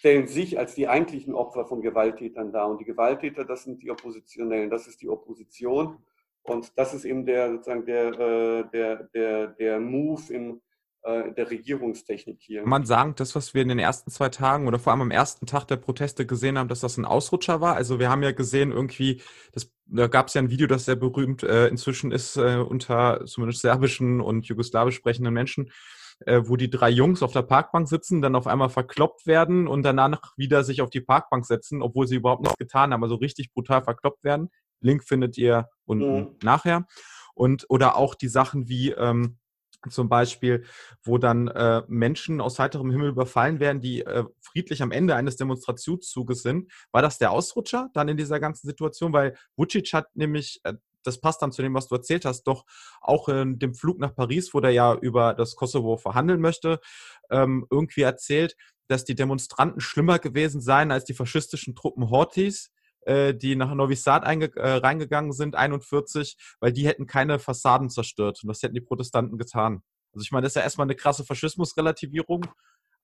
[0.05, 2.69] stellen sich als die eigentlichen Opfer von Gewalttätern dar.
[2.69, 5.97] Und die Gewalttäter, das sind die Oppositionellen, das ist die Opposition.
[6.43, 10.61] Und das ist eben der, sozusagen der, äh, der, der, der Move im
[11.01, 12.61] äh, der Regierungstechnik hier.
[12.61, 15.11] Kann man sagen, das, was wir in den ersten zwei Tagen oder vor allem am
[15.11, 17.75] ersten Tag der Proteste gesehen haben, dass das ein Ausrutscher war?
[17.75, 19.21] Also wir haben ja gesehen, irgendwie,
[19.53, 23.25] das, da gab es ja ein Video, das sehr berühmt äh, inzwischen ist äh, unter
[23.25, 25.71] zumindest serbischen und jugoslawisch sprechenden Menschen,
[26.19, 29.83] äh, wo die drei Jungs auf der Parkbank sitzen, dann auf einmal verkloppt werden und
[29.83, 33.53] danach wieder sich auf die Parkbank setzen, obwohl sie überhaupt nichts getan haben, also richtig
[33.53, 34.49] brutal verkloppt werden.
[34.81, 36.35] Link findet ihr unten mhm.
[36.41, 36.85] nachher.
[37.33, 39.37] Und oder auch die Sachen wie ähm,
[39.89, 40.63] zum Beispiel,
[41.03, 45.35] wo dann äh, Menschen aus heiterem Himmel überfallen werden, die äh, friedlich am Ende eines
[45.35, 46.71] Demonstrationszuges sind.
[46.91, 49.13] War das der Ausrutscher dann in dieser ganzen Situation?
[49.13, 50.73] Weil Vucic hat nämlich, äh,
[51.05, 52.65] das passt dann zu dem, was du erzählt hast, doch
[53.01, 56.79] auch in dem Flug nach Paris, wo der ja über das Kosovo verhandeln möchte,
[57.29, 58.55] ähm, irgendwie erzählt,
[58.87, 62.71] dass die Demonstranten schlimmer gewesen seien als die faschistischen Truppen Hortis
[63.05, 68.39] äh, die nach Novi Sad äh, reingegangen sind, 41, weil die hätten keine Fassaden zerstört.
[68.43, 69.83] Und das hätten die Protestanten getan.
[70.13, 72.45] Also ich meine, das ist ja erstmal eine krasse Faschismusrelativierung,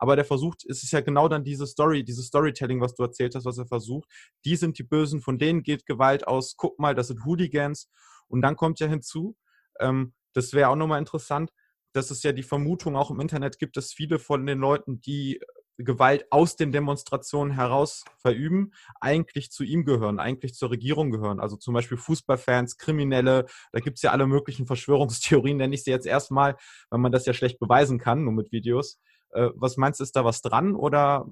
[0.01, 3.35] aber der versucht, es ist ja genau dann diese Story, dieses Storytelling, was du erzählt
[3.35, 4.09] hast, was er versucht.
[4.45, 6.55] Die sind die Bösen, von denen geht Gewalt aus.
[6.57, 7.87] Guck mal, das sind Hooligans.
[8.27, 9.37] Und dann kommt ja hinzu,
[9.79, 11.51] ähm, das wäre auch nochmal interessant,
[11.93, 15.39] dass es ja die Vermutung auch im Internet gibt, dass viele von den Leuten, die
[15.77, 21.39] Gewalt aus den Demonstrationen heraus verüben, eigentlich zu ihm gehören, eigentlich zur Regierung gehören.
[21.39, 25.91] Also zum Beispiel Fußballfans, Kriminelle, da gibt es ja alle möglichen Verschwörungstheorien, nenne ich sie
[25.91, 26.55] jetzt erstmal,
[26.89, 28.99] weil man das ja schlecht beweisen kann, nur mit Videos.
[29.33, 31.27] Äh, was meinst du, ist da was dran oder?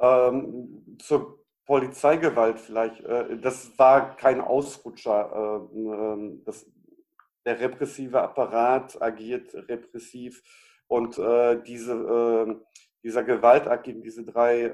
[0.00, 3.00] Ähm, zur Polizeigewalt vielleicht.
[3.00, 5.68] Äh, das war kein Ausrutscher.
[5.74, 6.66] Äh, ähm, das,
[7.44, 10.42] der repressive Apparat agiert repressiv
[10.86, 12.54] und diese, äh,
[13.02, 14.66] dieser Gewaltakt gegen diese drei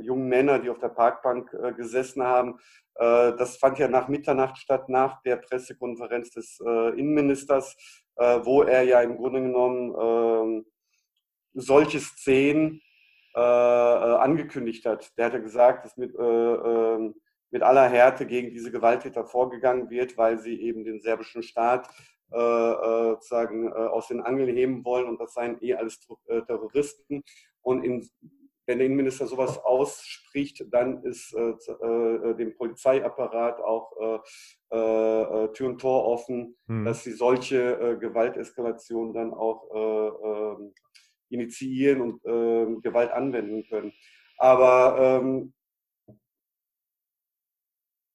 [0.00, 2.58] jungen Männer, die auf der Parkbank gesessen haben,
[2.94, 6.62] das fand ja nach Mitternacht statt, nach der Pressekonferenz des
[8.18, 10.66] äh, wo er ja im Grunde genommen ähm,
[11.54, 12.82] solche Szenen
[13.34, 15.16] angekündigt hat.
[15.16, 17.14] Der hat ja gesagt, dass mit, ähm,
[17.50, 21.88] mit aller Härte gegen diese Gewalttäter vorgegangen wird, weil sie eben den serbischen Staat
[22.30, 26.42] äh, äh, sozusagen äh, aus den Angeln heben wollen und das seien eh alles äh,
[26.42, 27.22] Terroristen.
[27.62, 28.06] Und in,
[28.68, 34.20] wenn der Innenminister sowas ausspricht, dann ist äh, äh, dem Polizeiapparat auch
[34.70, 36.84] äh, äh, Tür und Tor offen, hm.
[36.84, 40.74] dass sie solche äh, Gewalteskalationen dann auch äh, ähm,
[41.30, 43.92] initiieren und ähm, Gewalt anwenden können.
[44.36, 45.54] Aber ähm,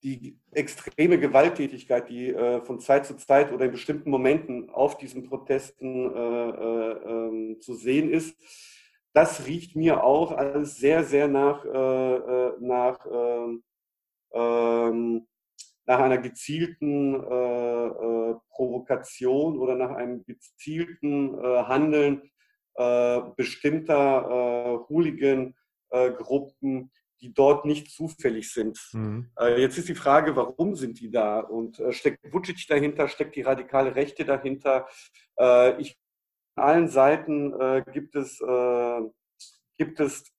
[0.03, 5.23] die extreme Gewalttätigkeit, die äh, von Zeit zu Zeit oder in bestimmten Momenten auf diesen
[5.23, 8.37] Protesten äh, äh, ähm, zu sehen ist,
[9.13, 13.63] das riecht mir auch alles sehr, sehr nach, äh, äh, nach, ähm,
[14.33, 15.27] ähm,
[15.85, 22.31] nach einer gezielten äh, Provokation oder nach einem gezielten Handeln
[23.35, 26.89] bestimmter Hooligan-Gruppen,
[27.23, 28.77] die dort nicht zufällig sind.
[28.91, 29.31] Mhm.
[29.39, 31.39] Äh, jetzt ist die Frage, warum sind die da?
[31.39, 34.87] Und äh, steckt Vucic dahinter, steckt die radikale Rechte dahinter?
[35.39, 35.97] Äh, ich,
[36.55, 39.01] allen Seiten äh, gibt es, äh,
[39.77, 40.31] gibt es,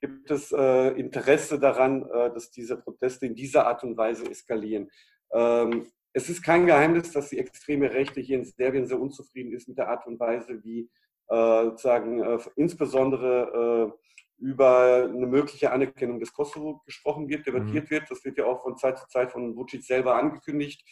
[0.00, 4.90] gibt es äh, Interesse daran, dass diese Proteste in dieser Art und Weise eskalieren.
[5.32, 9.68] Ähm, es ist kein Geheimnis, dass die extreme Rechte hier in Serbien sehr unzufrieden ist
[9.68, 10.88] mit der Art und Weise, wie
[11.30, 13.92] sozusagen insbesondere
[14.38, 17.90] über eine mögliche Anerkennung des Kosovo gesprochen wird, debattiert mhm.
[17.90, 18.10] wird.
[18.10, 20.82] Das wird ja auch von Zeit zu Zeit von Vucic selber angekündigt.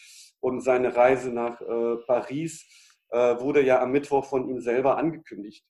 [0.41, 2.67] Und seine Reise nach äh, Paris
[3.11, 5.65] äh, wurde ja am Mittwoch von ihm selber angekündigt.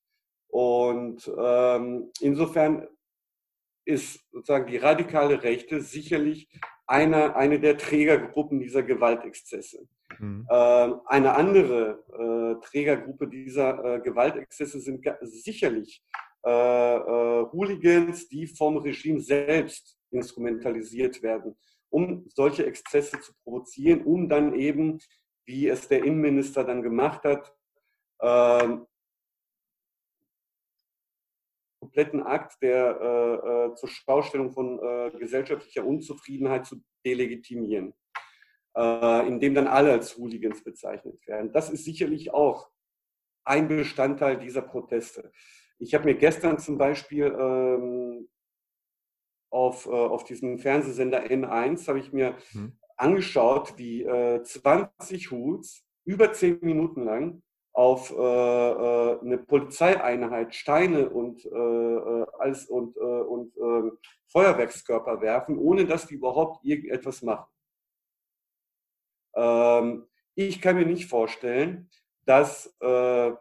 [0.48, 2.86] Und ähm, insofern
[3.84, 6.48] ist sozusagen die radikale Rechte sicherlich
[6.86, 9.86] eine, eine der Trägergruppen dieser Gewaltexzesse.
[10.18, 10.46] Mhm.
[10.48, 16.02] Äh, eine andere äh, Trägergruppe dieser äh, Gewaltexzesse sind sicherlich
[16.44, 21.56] äh, äh, Hooligans, die vom Regime selbst instrumentalisiert werden,
[21.90, 25.00] um solche Exzesse zu provozieren, um dann eben,
[25.46, 27.54] wie es der Innenminister dann gemacht hat,
[28.20, 28.76] äh,
[31.80, 37.94] kompletten Akt der äh, äh, zur Schaustellung von äh, gesellschaftlicher Unzufriedenheit zu delegitimieren,
[38.76, 41.52] äh, indem dann alle als Hooligans bezeichnet werden.
[41.52, 42.70] Das ist sicherlich auch
[43.44, 45.30] ein Bestandteil dieser Proteste.
[45.78, 48.28] Ich habe mir gestern zum Beispiel ähm,
[49.50, 52.78] auf, äh, auf diesem Fernsehsender N1 habe ich mir hm.
[52.96, 61.10] Angeschaut, wie äh, 20 Hools über 10 Minuten lang auf äh, äh, eine Polizeieinheit Steine
[61.10, 67.20] und, äh, äh als, und, äh, und ähm, Feuerwerkskörper werfen, ohne dass die überhaupt irgendetwas
[67.20, 67.46] machen.
[69.34, 71.90] Ähm, ich kann mir nicht vorstellen,
[72.24, 73.32] dass äh,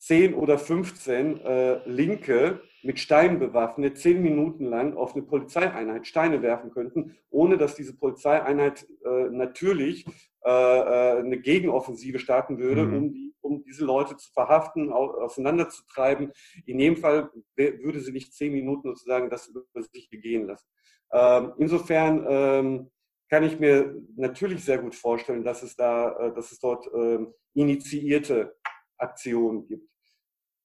[0.00, 6.42] 10 oder 15 äh, Linke mit Steinen bewaffnet zehn Minuten lang auf eine Polizeieinheit Steine
[6.42, 10.06] werfen könnten, ohne dass diese Polizeieinheit äh, natürlich
[10.44, 12.96] äh, äh eine Gegenoffensive starten würde, mhm.
[12.96, 16.32] um, die, um diese Leute zu verhaften, auseinanderzutreiben.
[16.66, 20.66] In jedem Fall würde sie nicht zehn Minuten sozusagen das über sich gehen lassen.
[21.12, 22.90] Ähm, insofern ähm,
[23.28, 27.34] kann ich mir natürlich sehr gut vorstellen, dass es da, äh, dass es dort ähm,
[27.54, 28.56] initiierte
[28.96, 29.88] Aktionen gibt.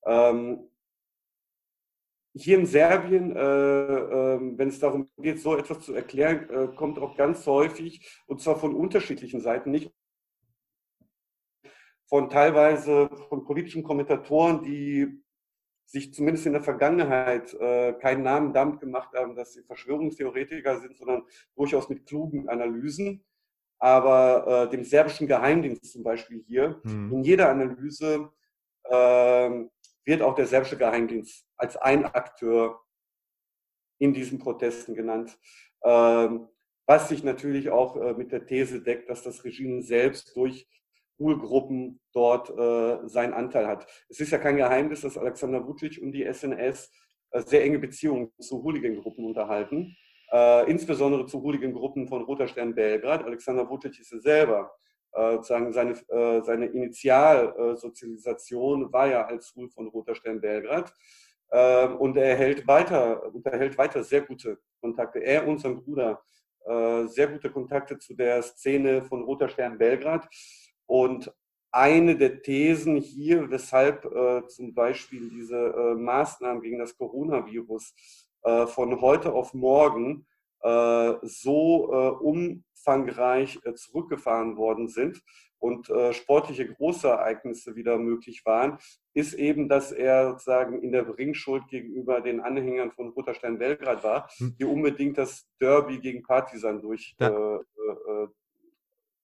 [0.05, 0.69] Ähm,
[2.35, 6.97] hier in Serbien, äh, äh, wenn es darum geht, so etwas zu erklären, äh, kommt
[6.99, 9.93] auch ganz häufig, und zwar von unterschiedlichen Seiten, nicht
[12.07, 15.23] von teilweise von politischen Kommentatoren, die
[15.85, 20.97] sich zumindest in der Vergangenheit äh, keinen Namen damit gemacht haben, dass sie Verschwörungstheoretiker sind,
[20.97, 21.23] sondern
[21.55, 23.23] durchaus mit klugen Analysen.
[23.79, 27.11] Aber äh, dem serbischen Geheimdienst zum Beispiel hier, hm.
[27.11, 28.29] in jeder Analyse
[28.85, 29.65] äh,
[30.05, 32.81] wird auch der serbische Geheimdienst als ein Akteur
[33.99, 35.37] in diesen Protesten genannt,
[35.83, 36.47] ähm,
[36.85, 40.67] was sich natürlich auch äh, mit der These deckt, dass das Regime selbst durch
[41.17, 43.87] Poolgruppen dort äh, seinen Anteil hat.
[44.09, 46.91] Es ist ja kein Geheimnis, dass Alexander Vucic und die SNS
[47.31, 49.95] äh, sehr enge Beziehungen zu Hooligan-Gruppen unterhalten,
[50.65, 53.23] insbesondere zu Hooligan-Gruppen von Roter Stern Belgrad.
[53.23, 54.73] Alexander Vucic ist ja selber
[55.13, 60.93] äh, sagen seine, äh, seine Initialsozialisation war ja als Schul von Roter Stern Belgrad.
[61.49, 65.19] Äh, und er hält weiter, unterhält weiter sehr gute Kontakte.
[65.19, 66.21] Er und sein Bruder
[66.65, 70.27] äh, sehr gute Kontakte zu der Szene von Roter Stern Belgrad.
[70.87, 71.31] Und
[71.71, 74.03] eine der Thesen hier, weshalb
[74.47, 77.95] zum Beispiel diese Maßnahmen gegen das Coronavirus
[78.67, 80.27] von heute auf morgen
[81.23, 82.09] so äh,
[82.85, 85.21] umfangreich äh, zurückgefahren worden sind
[85.59, 88.79] und sportliche Großereignisse wieder möglich waren,
[89.13, 94.03] ist eben, dass er sozusagen in der Bringschuld gegenüber den Anhängern von Roter Stern Belgrad
[94.03, 94.55] war, hm.
[94.59, 97.61] die unbedingt das Derby gegen Partisan durch, äh, äh,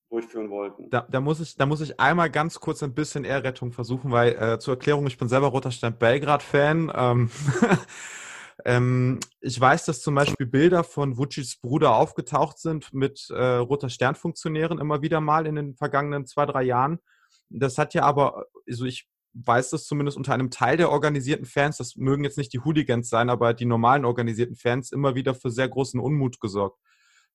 [0.10, 0.90] durchführen wollten.
[0.90, 4.34] Da, da, muss ich, da muss ich einmal ganz kurz ein bisschen Ehrrettung versuchen, weil
[4.34, 6.92] äh, zur Erklärung, ich bin selber Roter Stern Belgrad-Fan.
[6.96, 7.30] Ähm,
[8.66, 13.90] ähm, ich weiß, dass zum Beispiel Bilder von Vucic's Bruder aufgetaucht sind mit äh, Roter
[13.90, 17.00] Stern-Funktionären immer wieder mal in den vergangenen zwei, drei Jahren.
[17.50, 21.78] Das hat ja aber, also ich weiß das zumindest unter einem Teil der organisierten Fans,
[21.78, 25.52] das mögen jetzt nicht die Hooligans sein, aber die normalen organisierten Fans immer wieder für
[25.52, 26.80] sehr großen Unmut gesorgt.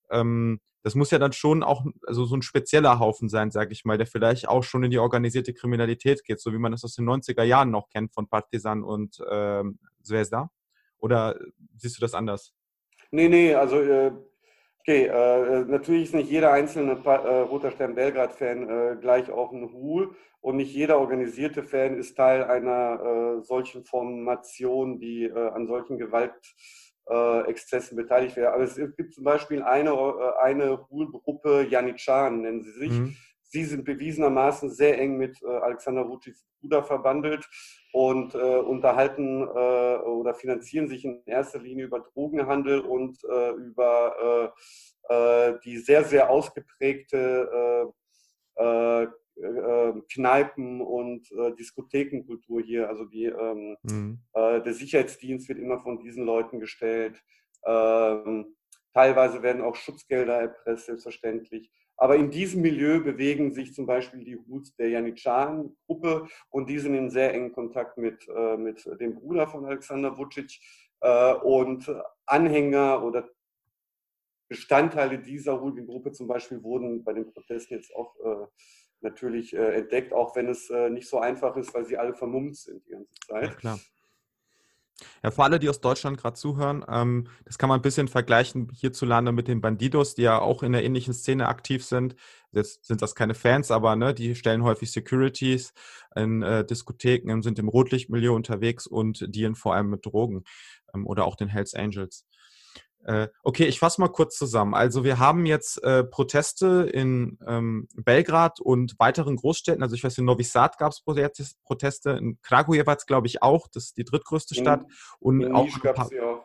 [0.09, 3.85] Ähm, das muss ja dann schon auch also so ein spezieller Haufen sein, sage ich
[3.85, 6.93] mal, der vielleicht auch schon in die organisierte Kriminalität geht, so wie man das aus
[6.93, 10.51] den 90er Jahren noch kennt von Partizan und ähm, Zvezda.
[11.05, 11.39] Oder
[11.77, 12.51] siehst du das anders?
[13.11, 14.11] Nee, nee, also äh,
[14.79, 20.15] okay, äh, natürlich ist nicht jeder einzelne äh, Roter Stern Belgrad-Fan gleich auch ein Hul
[20.41, 26.33] und nicht jeder organisierte Fan ist Teil einer solchen Formation, die an solchen Gewalt
[27.07, 28.53] äh, Exzessen beteiligt wäre.
[28.53, 29.91] Aber es gibt zum Beispiel eine,
[30.39, 32.91] eine Ruhlgruppe, Janitschan nennen sie sich.
[32.91, 33.15] Mhm.
[33.47, 37.47] Sie sind bewiesenermaßen sehr eng mit äh, Alexander Vucic's Bruder verbandelt
[37.93, 44.53] und äh, unterhalten äh, oder finanzieren sich in erster Linie über Drogenhandel und äh, über
[45.63, 47.93] die sehr, sehr ausgeprägte
[48.55, 49.07] äh,
[50.13, 52.87] Kneipen- und äh, Diskothekenkultur hier.
[52.87, 54.19] Also die, ähm, mhm.
[54.33, 57.21] äh, der Sicherheitsdienst wird immer von diesen Leuten gestellt.
[57.65, 58.55] Ähm,
[58.95, 61.69] teilweise werden auch Schutzgelder erpresst, selbstverständlich.
[61.97, 66.95] Aber in diesem Milieu bewegen sich zum Beispiel die Hoots der Janitschan-Gruppe und die sind
[66.95, 70.59] in sehr engen Kontakt mit, äh, mit dem Bruder von Alexander Vucic
[71.01, 71.93] äh, und
[72.25, 73.29] Anhänger oder
[74.47, 78.47] Bestandteile dieser Hooligan-Gruppe zum Beispiel wurden bei den Protesten jetzt auch äh,
[79.01, 82.55] natürlich äh, entdeckt, auch wenn es äh, nicht so einfach ist, weil sie alle vermummt
[82.55, 83.63] sind die ganze Zeit.
[83.63, 83.77] Ja.
[85.23, 88.69] Ja, für alle, die aus Deutschland gerade zuhören, ähm, das kann man ein bisschen vergleichen
[88.73, 92.15] hierzulande mit den Bandidos, die ja auch in der ähnlichen Szene aktiv sind.
[92.51, 95.73] Jetzt sind das keine Fans, aber ne, die stellen häufig Securities
[96.15, 100.45] in äh, Diskotheken, sind im Rotlichtmilieu unterwegs und dealen vor allem mit Drogen
[100.93, 102.25] ähm, oder auch den Hells Angels.
[103.05, 104.73] Äh, okay, ich fasse mal kurz zusammen.
[104.73, 109.83] Also wir haben jetzt äh, Proteste in ähm, Belgrad und weiteren Großstädten.
[109.83, 111.01] Also ich weiß, in Novi Sad gab es
[111.63, 114.85] Proteste, in Kragujevac glaube ich auch, das ist die drittgrößte Stadt.
[115.19, 116.43] Und in auch, ein paar, auch.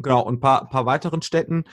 [0.00, 1.64] Genau, und ein paar, paar weiteren Städten.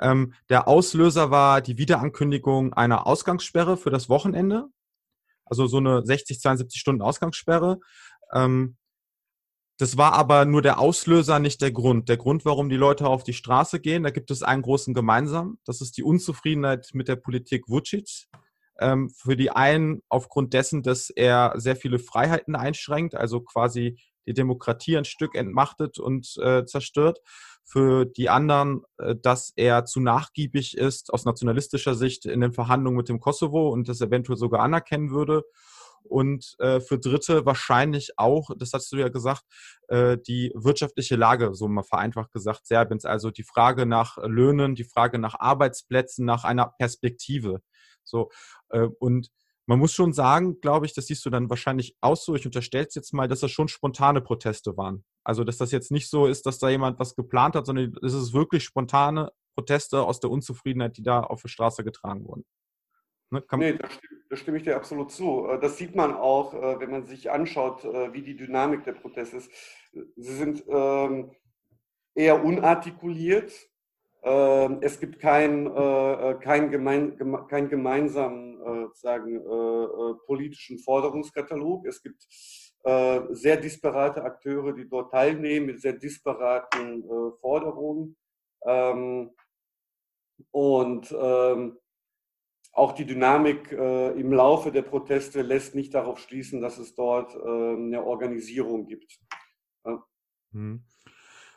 [0.00, 4.68] Ähm, der Auslöser war die Wiederankündigung einer Ausgangssperre für das Wochenende.
[5.44, 7.80] Also so eine 60, 72 Stunden Ausgangssperre.
[8.32, 8.78] Ähm,
[9.78, 12.08] das war aber nur der Auslöser, nicht der Grund.
[12.08, 15.58] Der Grund, warum die Leute auf die Straße gehen, da gibt es einen großen gemeinsam.
[15.64, 18.26] Das ist die Unzufriedenheit mit der Politik Vucic.
[18.80, 24.34] Ähm, für die einen aufgrund dessen, dass er sehr viele Freiheiten einschränkt, also quasi die
[24.34, 27.20] Demokratie ein Stück entmachtet und äh, zerstört.
[27.64, 32.96] Für die anderen, äh, dass er zu nachgiebig ist aus nationalistischer Sicht in den Verhandlungen
[32.96, 35.44] mit dem Kosovo und das eventuell sogar anerkennen würde
[36.08, 39.42] und äh, für Dritte wahrscheinlich auch, das hast du ja gesagt,
[39.88, 43.04] äh, die wirtschaftliche Lage, so mal vereinfacht gesagt, Serbiens.
[43.04, 47.60] Also die Frage nach Löhnen, die Frage nach Arbeitsplätzen, nach einer Perspektive.
[48.04, 48.30] So
[48.70, 49.30] äh, und
[49.68, 52.34] man muss schon sagen, glaube ich, das siehst du dann wahrscheinlich auch so.
[52.34, 55.04] Ich unterstelle es jetzt mal, dass das schon spontane Proteste waren.
[55.24, 58.14] Also, dass das jetzt nicht so ist, dass da jemand was geplant hat, sondern es
[58.14, 62.46] ist wirklich spontane Proteste aus der Unzufriedenheit, die da auf der Straße getragen wurden.
[63.30, 65.46] Ne, nee, da stimme, da stimme, ich dir absolut zu.
[65.48, 68.92] Äh, das sieht man auch, äh, wenn man sich anschaut, äh, wie die Dynamik der
[68.92, 69.50] Proteste ist.
[69.92, 71.30] Sie sind ähm,
[72.14, 73.52] eher unartikuliert.
[74.22, 75.72] Ähm, es gibt keinen
[76.40, 77.16] kein gemein,
[77.48, 79.40] kein gemeinsamen sagen,
[80.26, 81.86] politischen Forderungskatalog.
[81.86, 82.26] Es gibt
[83.30, 87.04] sehr disparate Akteure, die dort teilnehmen mit sehr disparaten
[87.40, 88.16] Forderungen.
[88.66, 89.30] Ähm,
[90.50, 91.14] und
[92.78, 97.34] auch die Dynamik äh, im Laufe der Proteste lässt nicht darauf schließen, dass es dort
[97.34, 99.18] äh, eine Organisierung gibt.
[99.84, 100.02] Ja.
[100.52, 100.84] Hm.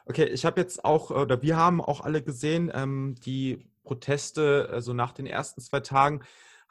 [0.05, 4.93] Okay, ich habe jetzt auch, oder wir haben auch alle gesehen, ähm, die Proteste, also
[4.93, 6.21] nach den ersten zwei Tagen,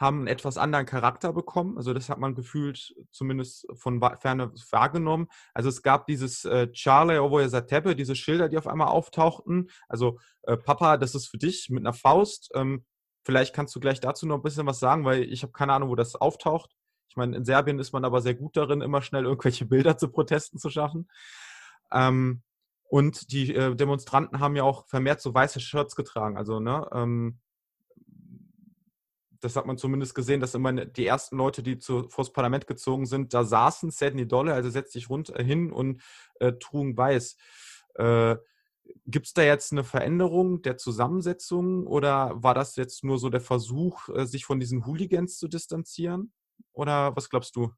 [0.01, 1.77] haben einen etwas anderen Charakter bekommen.
[1.77, 5.29] Also das hat man gefühlt zumindest von ferne wahrgenommen.
[5.53, 9.69] Also es gab dieses äh, Charlie Ovoye Zatepe, diese Schilder, die auf einmal auftauchten.
[9.88, 12.51] Also äh, Papa, das ist für dich mit einer Faust.
[12.55, 12.85] Ähm,
[13.23, 15.90] Vielleicht kannst du gleich dazu noch ein bisschen was sagen, weil ich habe keine Ahnung,
[15.90, 16.75] wo das auftaucht.
[17.08, 20.08] Ich meine, in Serbien ist man aber sehr gut darin, immer schnell irgendwelche Bilder zu
[20.08, 21.08] Protesten zu schaffen.
[21.92, 22.42] Ähm,
[22.85, 26.37] und die äh, Demonstranten haben ja auch vermehrt so weiße Shirts getragen.
[26.37, 27.38] Also, ne, ähm,
[29.40, 33.06] das hat man zumindest gesehen, dass immer die ersten Leute, die zu, vors Parlament gezogen
[33.06, 36.02] sind, da saßen, Sedni Dolle, also setzt sich runter hin und
[36.40, 37.37] äh, trugen weiß.
[37.94, 38.37] Äh,
[39.07, 43.41] Gibt es da jetzt eine Veränderung der Zusammensetzung oder war das jetzt nur so der
[43.41, 46.33] Versuch, äh, sich von diesen Hooligans zu distanzieren?
[46.73, 47.73] Oder was glaubst du?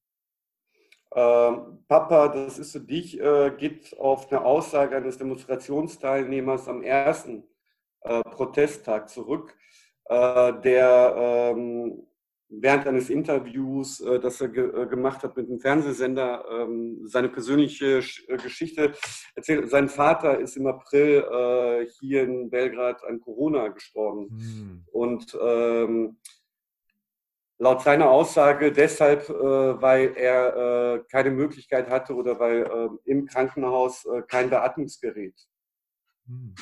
[1.15, 7.45] Ähm, Papa, das ist für dich, äh, geht auf eine Aussage eines Demonstrationsteilnehmers am ersten
[8.01, 9.55] äh, Protesttag zurück,
[10.07, 12.07] äh, der ähm,
[12.53, 17.28] während eines Interviews, äh, das er ge äh, gemacht hat mit einem Fernsehsender, ähm, seine
[17.28, 18.92] persönliche Sch äh, Geschichte
[19.34, 19.70] erzählt.
[19.70, 24.28] Sein Vater ist im April äh, hier in Belgrad an Corona gestorben.
[24.28, 24.84] Hm.
[24.92, 26.18] Und ähm,
[27.59, 34.07] laut seiner Aussage deshalb, äh, weil er äh, keine Möglichkeit hatte oder weil im Krankenhaus
[34.28, 35.34] kein Beatmungsgerät
[36.26, 36.55] hm.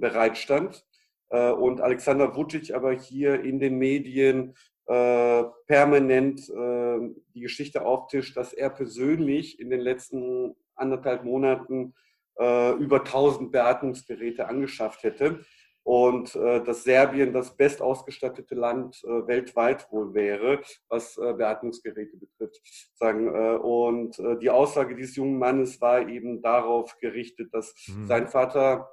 [0.00, 0.86] bereitstand.
[1.30, 4.54] Äh, und Alexander Vucic aber hier in den Medien
[4.86, 6.98] äh, permanent äh,
[7.34, 11.94] die Geschichte auftischt, dass er persönlich in den letzten anderthalb Monaten
[12.38, 15.40] äh, über 1000 Beatmungsgeräte angeschafft hätte
[15.86, 22.60] und äh, dass Serbien das bestausgestattete Land äh, weltweit wohl wäre, was äh, Beatmungsgeräte betrifft.
[22.94, 28.06] Sagen, äh, und äh, die Aussage dieses jungen Mannes war eben darauf gerichtet, dass mhm.
[28.08, 28.90] sein Vater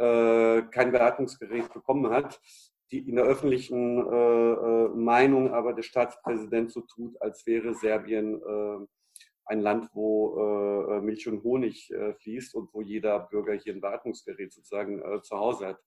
[0.00, 2.40] äh, kein Beatmungsgerät bekommen hat,
[2.90, 8.40] die in der öffentlichen äh, äh, Meinung aber der Staatspräsident so tut, als wäre Serbien
[8.42, 8.86] äh,
[9.50, 13.80] ein Land, wo äh, Milch und Honig äh, fließt und wo jeder Bürger hier ein
[13.80, 15.78] Beatmungsgerät sozusagen äh, zu Hause hat.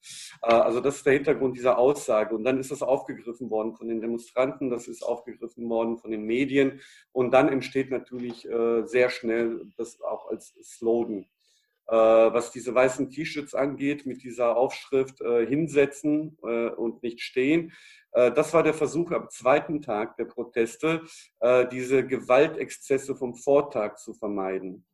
[0.41, 2.35] Äh, also das ist der Hintergrund dieser Aussage.
[2.35, 6.23] Und dann ist das aufgegriffen worden von den Demonstranten, das ist aufgegriffen worden von den
[6.23, 6.81] Medien.
[7.13, 8.47] Und dann entsteht natürlich
[8.85, 11.25] sehr schnell das auch als Slogan.
[11.87, 17.71] Äh, was diese weißen T-Shirts angeht, mit dieser Aufschrift äh, hinsetzen äh, und nicht stehen.
[18.15, 21.01] Das war der Versuch am zweiten Tag der Proteste,
[21.71, 24.85] diese Gewaltexzesse vom Vortag zu vermeiden.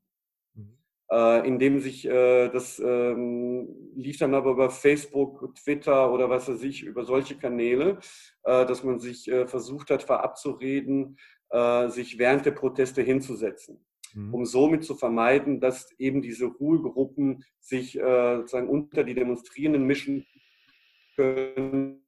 [0.53, 1.43] Mhm.
[1.43, 7.03] Indem sich, das ähm, lief dann aber über Facebook, Twitter oder was weiß ich, über
[7.03, 7.99] solche Kanäle,
[8.41, 11.17] dass man sich versucht hat, verabzureden,
[11.89, 14.33] sich während der Proteste hinzusetzen mhm.
[14.33, 20.25] um somit zu vermeiden, dass eben diese Ruhegruppen sich äh, sozusagen unter die Demonstrierenden mischen
[21.15, 22.03] können,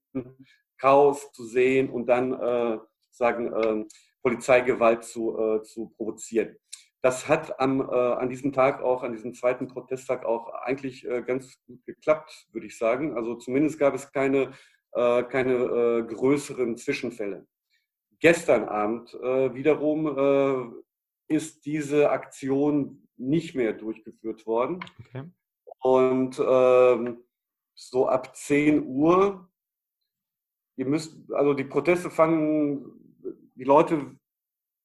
[0.78, 2.78] Chaos zu sehen und dann äh,
[3.12, 3.86] sagen, äh,
[4.22, 6.56] Polizeigewalt zu, äh, zu provozieren.
[7.02, 11.24] Das hat am, äh, an diesem Tag auch, an diesem zweiten Protesttag auch eigentlich äh,
[11.24, 13.16] ganz gut geklappt, würde ich sagen.
[13.18, 14.52] Also zumindest gab es keine,
[14.93, 17.47] äh, keine äh, größeren Zwischenfälle.
[18.20, 20.82] Gestern Abend äh, wiederum äh,
[21.32, 24.80] ist diese Aktion nicht mehr durchgeführt worden.
[25.00, 25.24] Okay.
[25.80, 27.24] Und ähm,
[27.74, 29.50] so ab 10 Uhr,
[30.76, 32.86] ihr müsst, also die Proteste fangen,
[33.56, 34.16] die Leute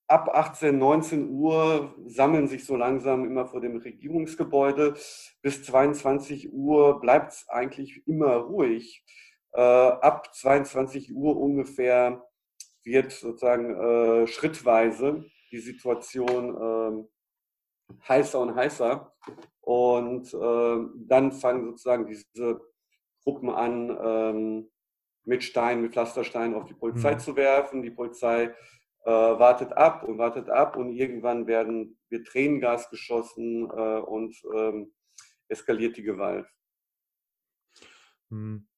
[0.09, 4.95] ab 18, 19 Uhr sammeln sich so langsam immer vor dem Regierungsgebäude.
[5.43, 9.05] Bis 22 Uhr bleibt es eigentlich immer ruhig.
[9.53, 12.27] Äh, ab 22 Uhr ungefähr
[12.85, 15.25] wird sozusagen äh, schrittweise
[15.57, 17.09] die Situation ähm,
[18.09, 19.13] heißer und heißer.
[19.61, 22.61] Und äh, dann fangen sozusagen diese
[23.25, 24.71] Gruppen an, ähm,
[25.25, 27.19] mit Steinen, mit Pflastersteinen auf die Polizei mhm.
[27.19, 27.83] zu werfen.
[27.83, 28.55] Die Polizei
[29.05, 34.95] äh, wartet ab und wartet ab und irgendwann werden, wird Tränengas geschossen äh, und ähm,
[35.49, 36.47] eskaliert die Gewalt.
[38.29, 38.69] Mhm.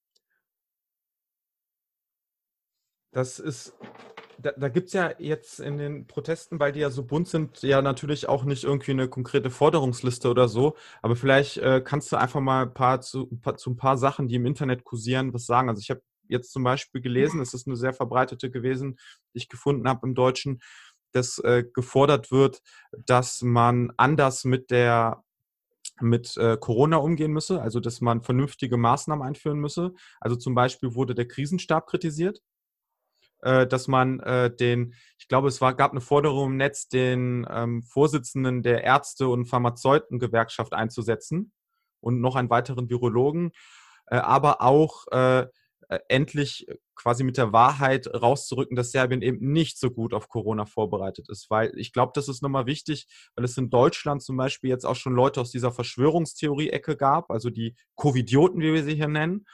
[3.10, 3.76] Das ist
[4.40, 7.62] da, da gibt es ja jetzt in den Protesten, weil die ja so bunt sind,
[7.62, 10.76] ja natürlich auch nicht irgendwie eine konkrete Forderungsliste oder so.
[11.02, 13.98] Aber vielleicht äh, kannst du einfach mal ein paar zu, ein paar zu ein paar
[13.98, 15.68] Sachen, die im Internet kursieren, was sagen.
[15.68, 18.98] Also ich habe jetzt zum Beispiel gelesen, es ist eine sehr verbreitete gewesen,
[19.34, 20.60] die ich gefunden habe im Deutschen,
[21.12, 22.60] dass äh, gefordert wird,
[22.92, 25.22] dass man anders mit der
[26.00, 29.94] mit äh, Corona umgehen müsse, also dass man vernünftige Maßnahmen einführen müsse.
[30.20, 32.40] Also zum Beispiel wurde der Krisenstab kritisiert,
[33.42, 37.46] äh, dass man äh, den, ich glaube, es war, gab eine Forderung im Netz, den
[37.50, 41.52] ähm, Vorsitzenden der Ärzte- und Pharmazeutengewerkschaft einzusetzen
[42.00, 43.52] und noch einen weiteren Virologen,
[44.06, 45.46] äh, aber auch äh,
[45.88, 46.66] äh endlich
[46.98, 51.48] quasi mit der Wahrheit rauszurücken, dass Serbien eben nicht so gut auf Corona vorbereitet ist.
[51.48, 54.96] Weil ich glaube, das ist nochmal wichtig, weil es in Deutschland zum Beispiel jetzt auch
[54.96, 59.46] schon Leute aus dieser Verschwörungstheorie-Ecke gab, also die Covidioten, wie wir sie hier nennen,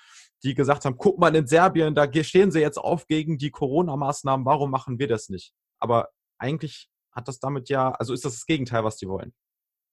[0.45, 4.45] die gesagt haben, guck mal in Serbien, da stehen sie jetzt auf gegen die Corona-Maßnahmen,
[4.45, 5.55] warum machen wir das nicht?
[5.79, 9.33] Aber eigentlich hat das damit ja, also ist das das Gegenteil, was die wollen?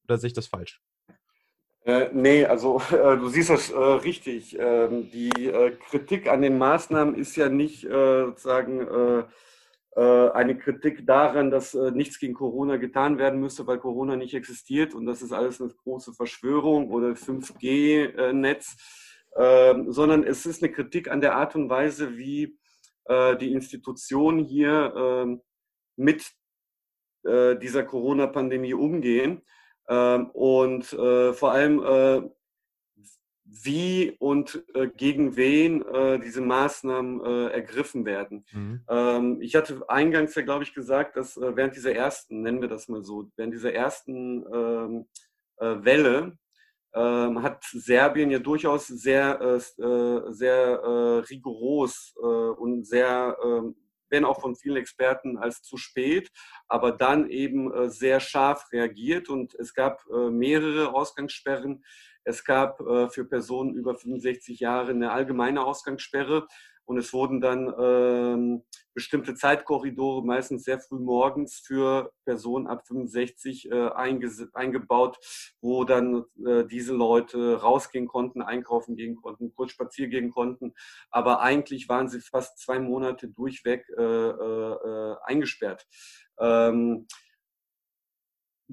[0.05, 0.81] Oder sehe ich das falsch?
[1.85, 4.57] Äh, nee, also äh, du siehst das äh, richtig.
[4.59, 9.23] Ähm, die äh, Kritik an den Maßnahmen ist ja nicht äh, sozusagen äh,
[9.93, 15.05] eine Kritik daran, dass nichts gegen Corona getan werden müsse, weil Corona nicht existiert und
[15.05, 18.77] das ist alles eine große Verschwörung oder 5G-Netz,
[19.35, 22.57] äh, sondern es ist eine Kritik an der Art und Weise, wie
[23.05, 25.41] äh, die Institutionen hier ähm,
[25.95, 26.31] mit
[27.23, 29.41] äh, dieser Corona-Pandemie umgehen
[29.87, 32.31] ähm, und äh, vor allem
[33.51, 38.45] wie und äh, gegen wen äh, diese Maßnahmen äh, ergriffen werden.
[38.51, 38.81] Mhm.
[38.87, 42.69] Ähm, ich hatte eingangs ja, glaube ich, gesagt, dass äh, während dieser ersten, nennen wir
[42.69, 45.05] das mal so, während dieser ersten ähm,
[45.57, 46.37] äh, Welle
[46.93, 49.59] ähm, hat Serbien ja durchaus sehr, äh,
[50.31, 53.75] sehr rigoros und sehr, ähm,
[54.09, 56.29] wenn auch von vielen Experten als zu spät,
[56.67, 59.29] aber dann eben sehr scharf reagiert.
[59.29, 61.81] Und es gab mehrere Ausgangssperren.
[62.23, 66.47] Es gab äh, für Personen über 65 Jahre eine allgemeine Ausgangssperre
[66.85, 68.63] und es wurden dann ähm,
[68.93, 73.89] bestimmte Zeitkorridore, meistens sehr früh morgens, für Personen ab 65 äh,
[74.53, 75.17] eingebaut,
[75.61, 80.73] wo dann äh, diese Leute rausgehen konnten, einkaufen gehen konnten, kurz spazieren gehen konnten.
[81.09, 85.87] Aber eigentlich waren sie fast zwei Monate durchweg äh, äh, äh eingesperrt.
[86.39, 87.07] Ähm,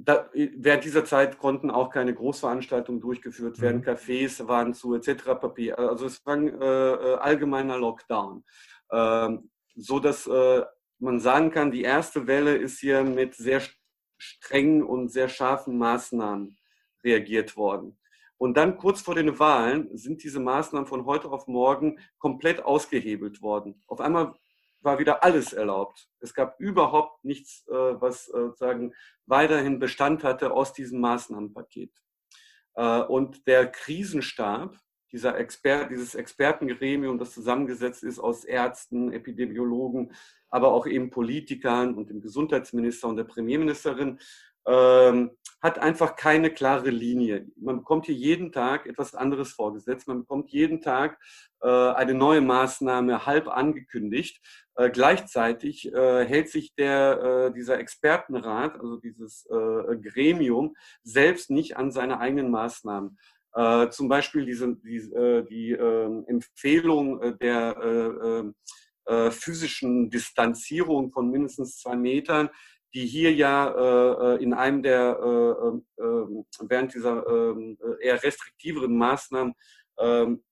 [0.05, 3.85] da, während dieser Zeit konnten auch keine Großveranstaltungen durchgeführt werden, mhm.
[3.85, 5.25] Cafés waren zu etc.
[5.41, 5.79] Papier.
[5.79, 8.45] Also es war ein äh, äh, allgemeiner Lockdown,
[8.93, 10.63] ähm, so dass äh,
[10.99, 13.63] man sagen kann, die erste Welle ist hier mit sehr
[14.19, 16.57] strengen und sehr scharfen Maßnahmen
[17.05, 17.99] reagiert worden.
[18.37, 23.43] Und dann kurz vor den Wahlen sind diese Maßnahmen von heute auf morgen komplett ausgehebelt
[23.43, 23.83] worden.
[23.87, 24.35] Auf einmal
[24.81, 26.09] war wieder alles erlaubt.
[26.20, 28.95] Es gab überhaupt nichts, äh, was äh, sagen
[29.26, 31.93] weiterhin Bestand hatte aus diesem Maßnahmenpaket.
[32.74, 34.76] Äh, und der Krisenstab,
[35.11, 40.12] dieser Expert, dieses Expertengremium, das zusammengesetzt ist aus Ärzten, Epidemiologen,
[40.51, 44.18] aber auch eben Politikern und dem Gesundheitsminister und der Premierministerin,
[44.69, 47.47] ähm, hat einfach keine klare Linie.
[47.57, 50.07] Man bekommt hier jeden Tag etwas anderes vorgesetzt.
[50.07, 51.19] Man bekommt jeden Tag
[51.62, 54.41] äh, eine neue Maßnahme halb angekündigt.
[54.77, 61.77] Äh, gleichzeitig äh, hält sich der, äh, dieser Expertenrat, also dieses äh, Gremium, selbst nicht
[61.77, 63.19] an seine eigenen Maßnahmen.
[63.55, 65.01] Äh, zum Beispiel diese, die,
[65.51, 68.53] die ähm, Empfehlung der
[69.31, 72.51] physischen Distanzierung von mindestens zwei Metern
[72.95, 78.22] die hier ja äh, äh in einem der, äh, äh, während dieser ähm, äh, eher
[78.22, 79.55] restriktiveren Maßnahmen
[79.99, 80.43] ähm,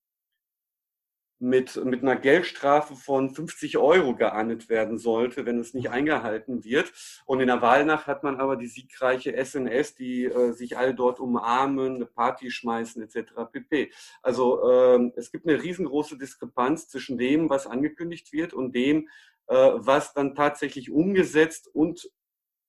[1.39, 6.93] mit, mit einer Geldstrafe von 50 Euro geahndet werden sollte, wenn es nicht eingehalten wird.
[7.26, 11.20] Und in der Wahlnacht hat man aber die siegreiche SNS, die äh, sich alle dort
[11.20, 13.32] umarmen, eine Party schmeißen etc.
[13.53, 13.93] pp.
[14.22, 19.09] Also ähm, es gibt eine riesengroße Diskrepanz zwischen dem, was angekündigt wird und dem,
[19.49, 22.11] äh, was dann tatsächlich umgesetzt und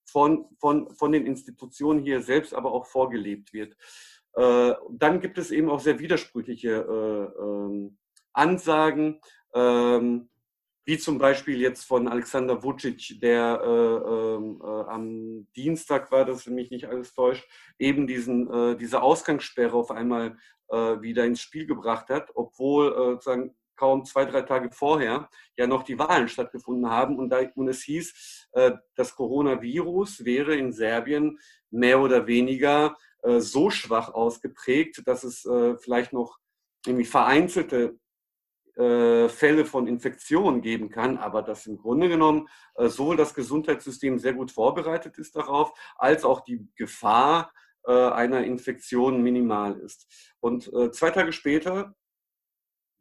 [0.09, 3.75] von, von, von den Institutionen hier selbst aber auch vorgelebt wird.
[4.33, 7.97] Äh, dann gibt es eben auch sehr widersprüchliche äh, ähm,
[8.33, 9.19] Ansagen,
[9.53, 10.29] ähm,
[10.85, 16.45] wie zum Beispiel jetzt von Alexander Vucic, der äh, ähm, äh, am Dienstag war, das
[16.47, 17.45] mich nicht alles täuscht,
[17.77, 20.37] eben diesen, äh, diese Ausgangssperre auf einmal
[20.69, 25.97] wieder ins Spiel gebracht hat, obwohl sozusagen kaum zwei, drei Tage vorher ja noch die
[25.97, 32.01] Wahlen stattgefunden haben und, da, und es hieß, äh, das Coronavirus wäre in Serbien mehr
[32.01, 36.37] oder weniger äh, so schwach ausgeprägt, dass es äh, vielleicht noch
[36.85, 37.97] irgendwie vereinzelte
[38.79, 44.51] Fälle von Infektionen geben kann, aber dass im Grunde genommen sowohl das Gesundheitssystem sehr gut
[44.51, 47.51] vorbereitet ist darauf, als auch die Gefahr
[47.87, 50.05] einer Infektion minimal ist.
[50.39, 51.95] Und zwei Tage später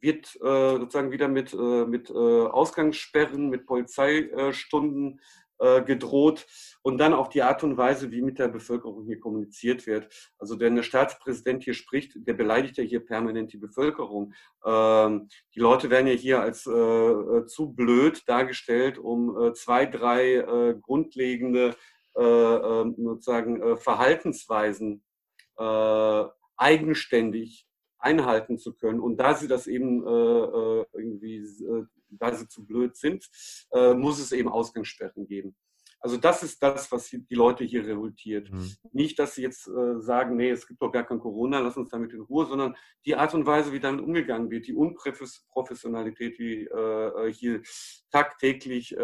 [0.06, 5.20] wird äh, sozusagen wieder mit, äh, mit äh, Ausgangssperren, mit Polizeistunden
[5.58, 6.46] äh, gedroht
[6.82, 10.08] und dann auch die Art und Weise, wie mit der Bevölkerung hier kommuniziert wird.
[10.38, 14.32] Also der Staatspräsident hier spricht, der beleidigt ja hier permanent die Bevölkerung.
[14.64, 20.74] Ähm, die Leute werden ja hier als äh, äh, zu blöd dargestellt, um zwei, drei
[20.82, 21.74] grundlegende
[22.16, 25.02] ähm, sozusagen Verhaltensweisen
[26.58, 27.66] eigenständig
[28.06, 29.00] einhalten zu können.
[29.00, 33.28] Und da sie das eben äh, äh, irgendwie, äh, da sie zu blöd sind,
[33.72, 35.56] äh, muss es eben Ausgangssperren geben.
[35.98, 38.52] Also das ist das, was die Leute hier revoltiert.
[38.52, 38.70] Mhm.
[38.92, 41.88] Nicht, dass sie jetzt äh, sagen, nee, es gibt doch gar kein Corona, lass uns
[41.88, 42.76] damit in Ruhe, sondern
[43.06, 47.62] die Art und Weise, wie damit umgegangen wird, die Unprofessionalität, die äh, hier
[48.12, 48.94] tagtäglich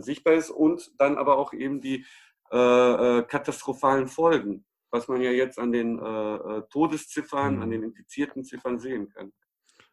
[0.00, 2.04] sichtbar ist und dann aber auch eben die
[2.50, 4.64] katastrophalen Folgen
[4.96, 7.62] was man ja jetzt an den äh, äh, Todesziffern, mhm.
[7.62, 9.32] an den infizierten Ziffern sehen kann.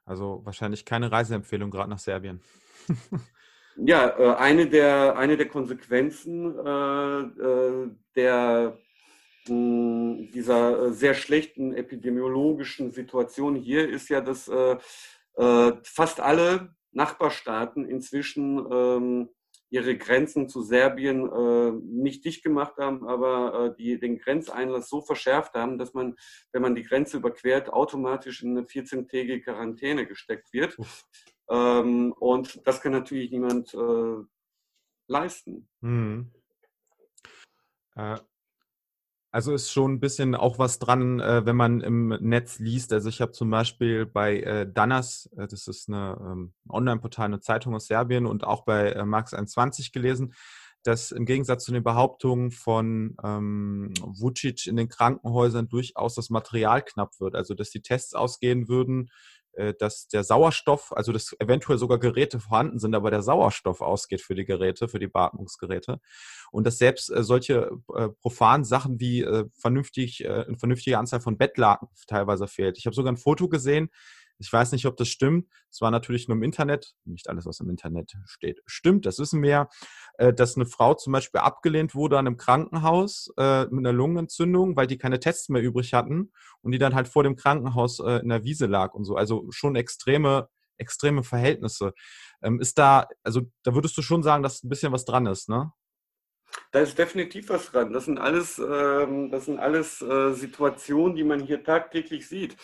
[0.05, 2.41] Also wahrscheinlich keine Reiseempfehlung gerade nach Serbien.
[3.75, 8.77] Ja, äh, eine, der, eine der Konsequenzen äh, äh, der,
[9.47, 14.51] mh, dieser äh, sehr schlechten epidemiologischen Situation hier ist ja, dass
[15.35, 19.29] fast alle Nachbarstaaten inzwischen ähm,
[19.73, 25.01] ihre Grenzen zu Serbien äh, nicht dicht gemacht haben, aber äh, die den Grenzeinlass so
[25.01, 26.15] verschärft haben, dass man,
[26.51, 30.77] wenn man die Grenze überquert, automatisch in eine 14-tägige Quarantäne gesteckt wird.
[31.49, 34.23] Ähm, und das kann natürlich niemand äh,
[35.07, 35.67] leisten.
[35.81, 36.31] Hm.
[39.33, 42.93] Also ist schon ein bisschen auch was dran, äh, wenn man im Netz liest.
[42.93, 47.39] Also ich habe zum Beispiel bei äh, Danas, äh, das ist eine ähm, Online-Portal, eine
[47.39, 50.35] Zeitung aus Serbien und auch bei äh, Marx 21 gelesen,
[50.83, 56.83] dass im Gegensatz zu den Behauptungen von ähm, Vucic in den Krankenhäusern durchaus das Material
[56.83, 57.33] knapp wird.
[57.33, 59.09] Also dass die Tests ausgehen würden,
[59.77, 64.35] dass der Sauerstoff, also dass eventuell sogar Geräte vorhanden sind, aber der Sauerstoff ausgeht für
[64.35, 65.99] die Geräte, für die Beatmungsgeräte.
[66.51, 71.19] Und dass selbst äh, solche äh, profanen Sachen wie äh, vernünftig, äh, eine vernünftige Anzahl
[71.19, 72.77] von Bettlaken teilweise fehlt.
[72.77, 73.89] Ich habe sogar ein Foto gesehen,
[74.39, 75.47] ich weiß nicht, ob das stimmt.
[75.69, 76.93] Es war natürlich nur im Internet.
[77.05, 79.05] Nicht alles, was im Internet steht, stimmt.
[79.05, 79.69] Das wissen wir ja.
[80.17, 84.75] Äh, dass eine Frau zum Beispiel abgelehnt wurde an einem Krankenhaus äh, mit einer Lungenentzündung,
[84.75, 86.31] weil die keine Tests mehr übrig hatten
[86.61, 89.15] und die dann halt vor dem Krankenhaus äh, in der Wiese lag und so.
[89.15, 91.93] Also schon extreme, extreme Verhältnisse.
[92.43, 95.49] Ähm, ist da, also da würdest du schon sagen, dass ein bisschen was dran ist,
[95.49, 95.71] ne?
[96.71, 97.93] Da ist definitiv was dran.
[97.93, 102.55] Das sind alles, ähm, das sind alles Situationen, die man hier tagtäglich sieht.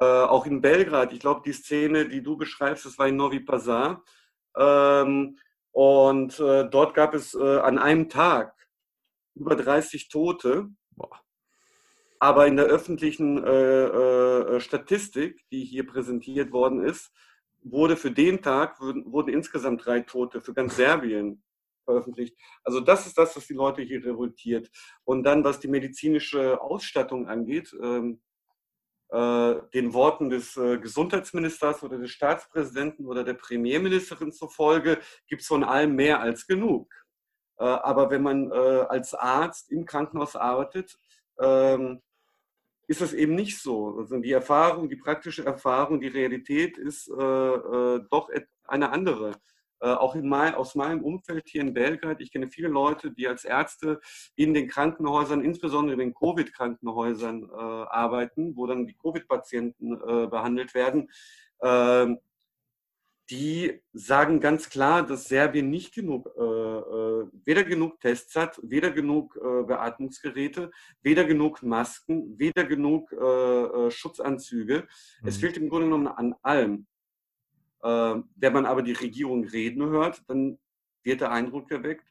[0.00, 3.40] Äh, auch in Belgrad, ich glaube, die Szene, die du beschreibst, das war in Novi
[3.40, 4.02] Pazar.
[4.56, 5.38] Ähm,
[5.70, 8.54] und äh, dort gab es äh, an einem Tag
[9.34, 10.68] über 30 Tote.
[10.90, 11.20] Boah.
[12.18, 17.10] Aber in der öffentlichen äh, äh, Statistik, die hier präsentiert worden ist,
[17.64, 21.42] wurde für den Tag wurden, insgesamt drei Tote für ganz Serbien
[21.84, 22.36] veröffentlicht.
[22.64, 24.70] Also das ist das, was die Leute hier revoltiert.
[25.04, 28.31] Und dann, was die medizinische Ausstattung angeht, ähm, äh,
[29.12, 35.64] den Worten des äh, Gesundheitsministers oder des Staatspräsidenten oder der Premierministerin zufolge gibt es von
[35.64, 36.90] allem mehr als genug.
[37.58, 40.98] Äh, aber wenn man äh, als Arzt im Krankenhaus arbeitet,
[41.38, 42.00] ähm,
[42.88, 43.98] ist das eben nicht so.
[43.98, 48.28] Also die Erfahrung, die praktische Erfahrung, die Realität ist äh, äh, doch
[48.64, 49.32] eine andere.
[49.82, 52.20] Äh, auch mein, aus meinem Umfeld hier in Belgrad.
[52.20, 54.00] Ich kenne viele Leute, die als Ärzte
[54.36, 60.74] in den Krankenhäusern, insbesondere in den Covid-Krankenhäusern äh, arbeiten, wo dann die Covid-Patienten äh, behandelt
[60.74, 61.10] werden.
[61.62, 62.18] Ähm,
[63.28, 68.90] die sagen ganz klar, dass Serbien nicht genug, äh, äh weder genug Tests hat, weder
[68.90, 70.70] genug äh, Beatmungsgeräte,
[71.02, 74.86] weder genug Masken, weder genug äh, Schutzanzüge.
[75.22, 75.28] Mhm.
[75.28, 76.86] Es fehlt im Grunde genommen an allem.
[77.82, 80.58] Äh, wenn man aber die Regierung reden hört, dann
[81.02, 82.06] wird der Eindruck erweckt,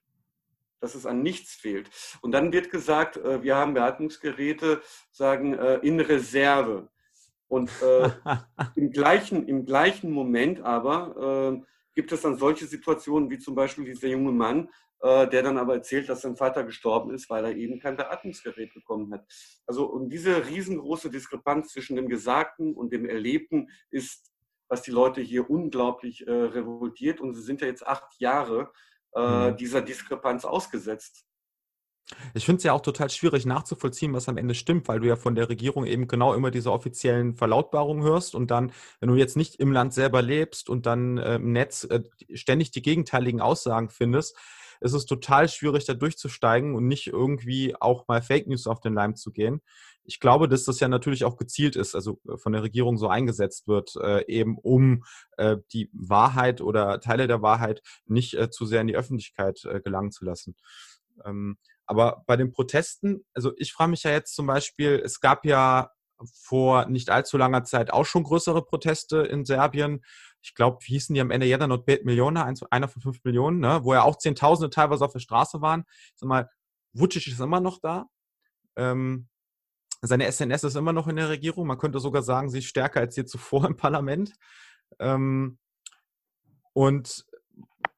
[0.79, 1.89] dass es an nichts fehlt.
[2.21, 6.89] Und dann wird gesagt, äh, wir haben Beatmungsgeräte, sagen, äh, in Reserve.
[7.47, 8.09] Und äh,
[8.75, 11.65] im, gleichen, im gleichen Moment aber äh,
[11.95, 14.69] gibt es dann solche Situationen wie zum Beispiel dieser junge Mann,
[15.01, 18.73] äh, der dann aber erzählt, dass sein Vater gestorben ist, weil er eben kein Beatmungsgerät
[18.73, 19.25] bekommen hat.
[19.65, 24.30] Also und diese riesengroße Diskrepanz zwischen dem Gesagten und dem Erlebten ist
[24.71, 27.19] was die Leute hier unglaublich äh, revoltiert.
[27.19, 28.71] Und sie sind ja jetzt acht Jahre
[29.13, 29.57] äh, mhm.
[29.57, 31.25] dieser Diskrepanz ausgesetzt.
[32.33, 35.17] Ich finde es ja auch total schwierig nachzuvollziehen, was am Ende stimmt, weil du ja
[35.17, 39.37] von der Regierung eben genau immer diese offiziellen Verlautbarungen hörst und dann, wenn du jetzt
[39.37, 42.03] nicht im Land selber lebst und dann äh, im Netz äh,
[42.33, 44.37] ständig die gegenteiligen Aussagen findest,
[44.81, 48.93] ist es total schwierig, da durchzusteigen und nicht irgendwie auch mal Fake News auf den
[48.93, 49.61] Leim zu gehen
[50.03, 53.07] ich glaube, dass das ja natürlich auch gezielt ist, also äh, von der Regierung so
[53.07, 55.03] eingesetzt wird, äh, eben um
[55.37, 59.81] äh, die Wahrheit oder Teile der Wahrheit nicht äh, zu sehr in die Öffentlichkeit äh,
[59.81, 60.55] gelangen zu lassen.
[61.25, 65.45] Ähm, aber bei den Protesten, also ich frage mich ja jetzt zum Beispiel, es gab
[65.45, 65.91] ja
[66.33, 70.03] vor nicht allzu langer Zeit auch schon größere Proteste in Serbien.
[70.41, 71.47] Ich glaube, wie hießen die am Ende?
[71.47, 73.81] Jedna not Millionen, einer von fünf Millionen, ne?
[73.83, 75.83] wo ja auch Zehntausende teilweise auf der Straße waren.
[75.87, 76.49] Ich sag mal,
[76.93, 78.07] Vucic ist immer noch da.
[78.75, 79.27] Ähm,
[80.01, 81.67] seine SNS ist immer noch in der Regierung.
[81.67, 84.33] Man könnte sogar sagen, sie ist stärker als je zuvor im Parlament.
[84.99, 85.59] Ähm,
[86.73, 87.25] und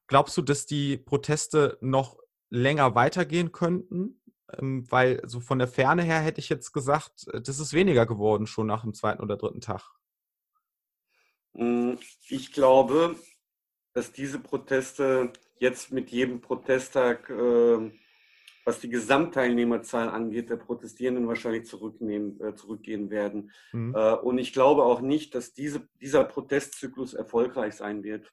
[0.06, 2.18] glaubst du, dass die Proteste noch
[2.50, 4.20] länger weitergehen könnten?
[4.52, 8.06] Ähm, weil so von der Ferne her hätte ich jetzt gesagt, äh, das ist weniger
[8.06, 9.90] geworden schon nach dem zweiten oder dritten Tag.
[11.54, 11.98] Hm,
[12.28, 13.16] ich glaube,
[13.94, 17.90] dass diese Proteste jetzt mit jedem Protesttag äh,
[18.64, 23.50] was die Gesamtteilnehmerzahl angeht, der Protestierenden wahrscheinlich zurücknehmen, äh, zurückgehen werden.
[23.72, 23.94] Mhm.
[23.94, 28.32] Äh, und ich glaube auch nicht, dass diese, dieser Protestzyklus erfolgreich sein wird.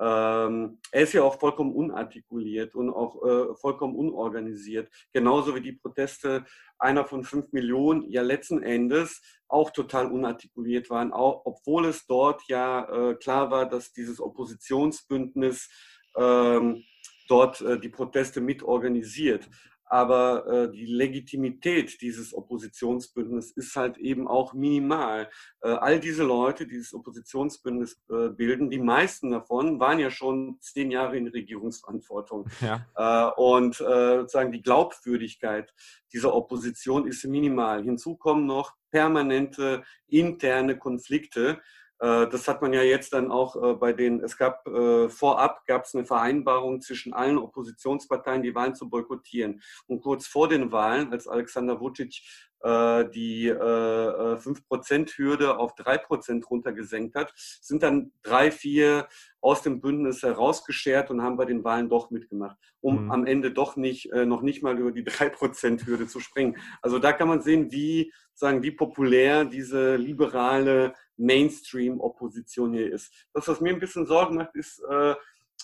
[0.00, 4.88] Ähm, er ist ja auch vollkommen unartikuliert und auch äh, vollkommen unorganisiert.
[5.12, 6.44] Genauso wie die Proteste
[6.78, 12.42] einer von fünf Millionen ja letzten Endes auch total unartikuliert waren, auch, obwohl es dort
[12.46, 15.68] ja äh, klar war, dass dieses Oppositionsbündnis
[16.16, 16.84] ähm,
[17.28, 19.48] dort äh, die Proteste mitorganisiert
[19.88, 25.28] aber äh, die Legitimität dieses Oppositionsbündnisses ist halt eben auch minimal.
[25.60, 30.58] Äh, all diese Leute, die dieses Oppositionsbündnis äh, bilden, die meisten davon waren ja schon
[30.60, 32.48] zehn Jahre in Regierungsverantwortung.
[32.60, 32.86] Ja.
[32.96, 35.72] Äh, und äh, sozusagen die Glaubwürdigkeit
[36.12, 37.82] dieser Opposition ist minimal.
[37.82, 41.60] Hinzu kommen noch permanente interne Konflikte,
[41.98, 45.84] das hat man ja jetzt dann auch äh, bei den, es gab äh, vorab gab
[45.84, 49.60] es eine Vereinbarung zwischen allen Oppositionsparteien, die Wahlen zu boykottieren.
[49.86, 52.22] Und kurz vor den Wahlen, als Alexander Vucic
[52.60, 59.06] die 5%-Hürde auf 3% runtergesenkt hat, sind dann drei, vier
[59.40, 63.12] aus dem Bündnis herausgeschert und haben bei den Wahlen doch mitgemacht, um mhm.
[63.12, 66.56] am Ende doch nicht, noch nicht mal über die 3%-Hürde zu springen.
[66.82, 73.12] Also da kann man sehen, wie, sagen, wie populär diese liberale Mainstream-Opposition hier ist.
[73.34, 75.14] Das, was mir ein bisschen Sorgen macht, ist äh,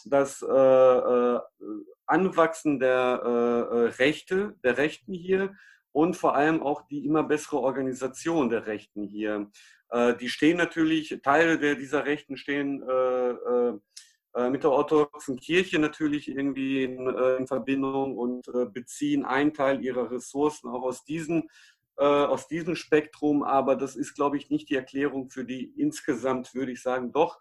[0.05, 1.41] das äh, äh,
[2.07, 5.55] Anwachsen der äh, äh, Rechte, der Rechten hier
[5.93, 9.51] und vor allem auch die immer bessere Organisation der Rechten hier.
[10.21, 17.07] Die stehen natürlich, Teile der, dieser Rechten stehen mit der orthodoxen Kirche natürlich irgendwie in,
[17.39, 21.49] in Verbindung und beziehen einen Teil ihrer Ressourcen auch aus diesen
[21.97, 26.55] äh, aus diesem Spektrum, aber das ist, glaube ich, nicht die Erklärung für die insgesamt,
[26.55, 27.41] würde ich sagen, doch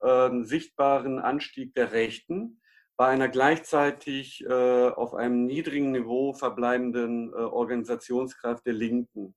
[0.00, 2.60] äh, sichtbaren Anstieg der Rechten
[2.96, 9.34] bei einer gleichzeitig äh, auf einem niedrigen Niveau verbleibenden äh, Organisationskraft der Linken.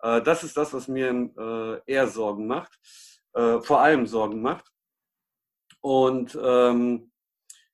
[0.00, 2.78] Äh, das ist das, was mir äh, eher Sorgen macht,
[3.34, 4.70] äh, vor allem Sorgen macht.
[5.80, 7.12] Und ähm,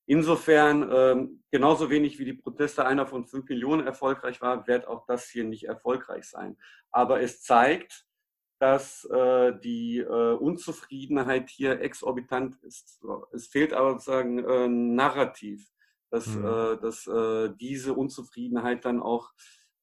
[0.07, 5.07] Insofern, ähm, genauso wenig wie die Proteste einer von fünf Millionen erfolgreich war, wird auch
[5.07, 6.57] das hier nicht erfolgreich sein.
[6.91, 8.07] Aber es zeigt,
[8.59, 13.03] dass äh, die äh, Unzufriedenheit hier exorbitant ist.
[13.33, 15.69] Es fehlt aber sozusagen äh, Narrativ,
[16.11, 16.45] dass, mhm.
[16.45, 19.33] Äh, dass äh, diese Unzufriedenheit dann auch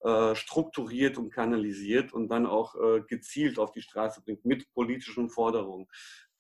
[0.01, 2.76] äh, strukturiert und kanalisiert und dann auch
[3.07, 5.88] gezielt auf die Straße bringt mit politischen Forderungen.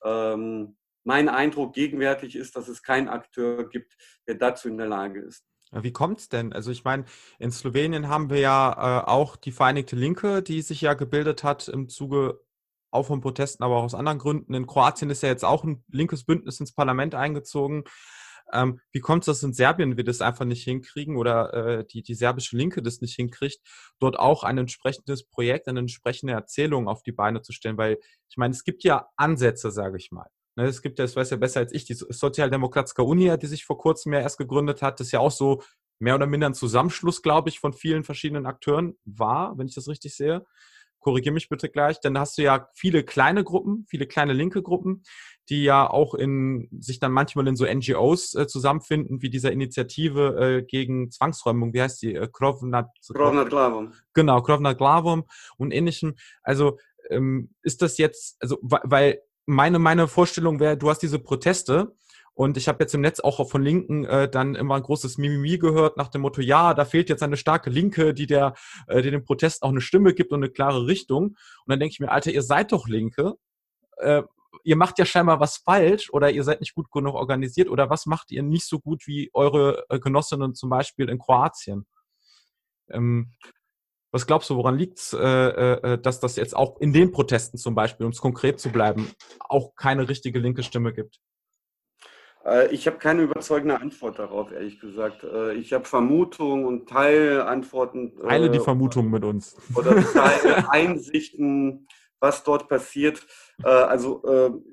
[0.05, 3.95] Ähm, mein Eindruck gegenwärtig ist, dass es keinen Akteur gibt,
[4.27, 5.45] der dazu in der Lage ist.
[5.71, 6.51] Wie kommt es denn?
[6.51, 7.05] Also ich meine,
[7.37, 11.67] in Slowenien haben wir ja äh, auch die Vereinigte Linke, die sich ja gebildet hat
[11.67, 12.39] im Zuge
[12.91, 14.55] auch von Protesten, aber auch aus anderen Gründen.
[14.55, 17.83] In Kroatien ist ja jetzt auch ein linkes Bündnis ins Parlament eingezogen.
[18.51, 22.01] Ähm, wie kommt es, dass in Serbien wir das einfach nicht hinkriegen oder äh, die,
[22.01, 23.59] die serbische Linke das nicht hinkriegt,
[23.99, 27.77] dort auch ein entsprechendes Projekt, eine entsprechende Erzählung auf die Beine zu stellen?
[27.77, 30.29] Weil ich meine, es gibt ja Ansätze, sage ich mal.
[30.59, 33.63] Ne, es gibt ja, das weiß ja besser als ich, die Sozialdemokratische Unia, die sich
[33.63, 35.63] vor kurzem ja erst gegründet hat, das ist ja auch so
[35.99, 39.87] mehr oder minder ein Zusammenschluss, glaube ich, von vielen verschiedenen Akteuren war, wenn ich das
[39.87, 40.45] richtig sehe.
[40.99, 42.01] Korrigiere mich bitte gleich.
[42.01, 45.03] Dann hast du ja viele kleine Gruppen, viele kleine linke Gruppen,
[45.47, 50.35] die ja auch in sich dann manchmal in so NGOs äh, zusammenfinden, wie dieser Initiative
[50.41, 51.73] äh, gegen Zwangsräumung.
[51.73, 52.15] Wie heißt die?
[52.15, 53.93] Äh, Krovnat, Krovnat Glavom.
[54.13, 55.23] Genau, Krovnat Glavom
[55.55, 56.15] und ähnlichem.
[56.43, 56.77] Also
[57.09, 61.95] ähm, ist das jetzt, also weil meine, meine Vorstellung wäre, du hast diese Proteste
[62.35, 65.57] und ich habe jetzt im Netz auch von Linken äh, dann immer ein großes Mimimi
[65.57, 68.53] gehört nach dem Motto, ja, da fehlt jetzt eine starke Linke, die der,
[68.87, 71.29] äh, die dem Protest auch eine Stimme gibt und eine klare Richtung.
[71.29, 73.33] Und dann denke ich mir, Alter, ihr seid doch Linke.
[73.97, 74.21] Äh,
[74.63, 78.05] ihr macht ja scheinbar was falsch oder ihr seid nicht gut genug organisiert oder was
[78.05, 81.87] macht ihr nicht so gut wie eure äh, Genossinnen zum Beispiel in Kroatien?
[82.89, 83.31] Ähm,
[84.11, 87.57] was glaubst du, woran liegt es, äh, äh, dass das jetzt auch in den Protesten
[87.57, 91.19] zum Beispiel, um es konkret zu bleiben, auch keine richtige linke Stimme gibt?
[92.45, 95.23] Äh, ich habe keine überzeugende Antwort darauf, ehrlich gesagt.
[95.23, 98.17] Äh, ich habe Vermutungen und Teilantworten.
[98.21, 99.55] Teile die Vermutungen mit uns.
[99.75, 101.87] Oder Teileinsichten,
[102.19, 103.25] was dort passiert.
[103.61, 104.63] Also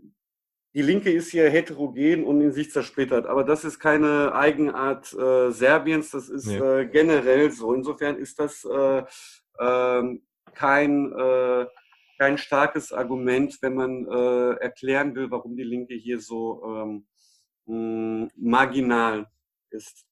[0.77, 3.25] die Linke ist hier heterogen und in sich zersplittert.
[3.25, 6.59] Aber das ist keine Eigenart äh, Serbiens, das ist nee.
[6.59, 7.73] äh, generell so.
[7.73, 9.03] Insofern ist das äh,
[9.59, 10.23] ähm,
[10.53, 11.67] kein, äh,
[12.19, 17.07] kein starkes Argument, wenn man äh, erklären will, warum die Linke hier so ähm,
[17.65, 19.27] mh, marginal
[19.71, 20.05] ist.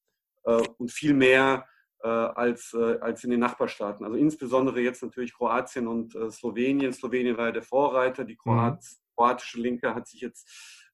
[0.44, 1.66] Äh, und viel mehr
[2.06, 4.04] als, als in den Nachbarstaaten.
[4.04, 6.92] Also insbesondere jetzt natürlich Kroatien und Slowenien.
[6.92, 8.98] Slowenien war ja der Vorreiter, die Kroatien.
[8.98, 10.48] Mhm kroatische Linke hat sich jetzt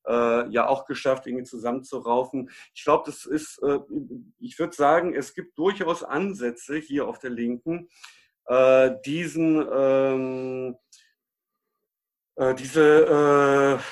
[0.06, 2.50] äh, ja auch geschafft, irgendwie zusammenzuraufen.
[2.74, 3.78] Ich glaube, das ist, äh,
[4.38, 7.88] ich würde sagen, es gibt durchaus Ansätze hier auf der Linken,
[8.46, 10.76] äh, diesen, ähm,
[12.36, 13.82] äh, diese, äh,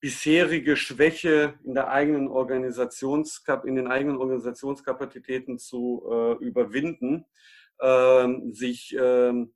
[0.00, 7.26] bisherige Schwäche in der eigenen Organisationskap in den eigenen Organisationskapazitäten zu äh, überwinden,
[7.80, 9.54] ähm, sich ähm,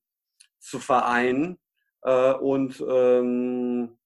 [0.59, 1.59] zu vereinen
[2.03, 3.99] äh, und ähm,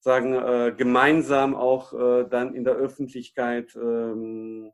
[0.00, 4.72] sagen äh, gemeinsam auch äh, dann in der Öffentlichkeit ähm,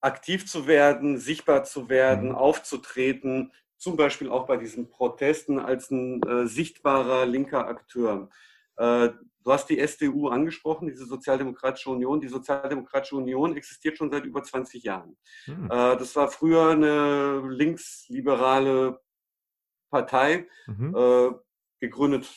[0.00, 2.34] aktiv zu werden, sichtbar zu werden, mhm.
[2.36, 8.30] aufzutreten, zum Beispiel auch bei diesen Protesten als ein äh, sichtbarer linker Akteur.
[8.76, 9.10] Äh,
[9.44, 12.20] du hast die SDU angesprochen, diese Sozialdemokratische Union.
[12.20, 15.16] Die Sozialdemokratische Union existiert schon seit über 20 Jahren.
[15.46, 15.66] Mhm.
[15.66, 19.00] Äh, das war früher eine linksliberale
[19.90, 20.94] Partei, mhm.
[21.80, 22.28] Gegründet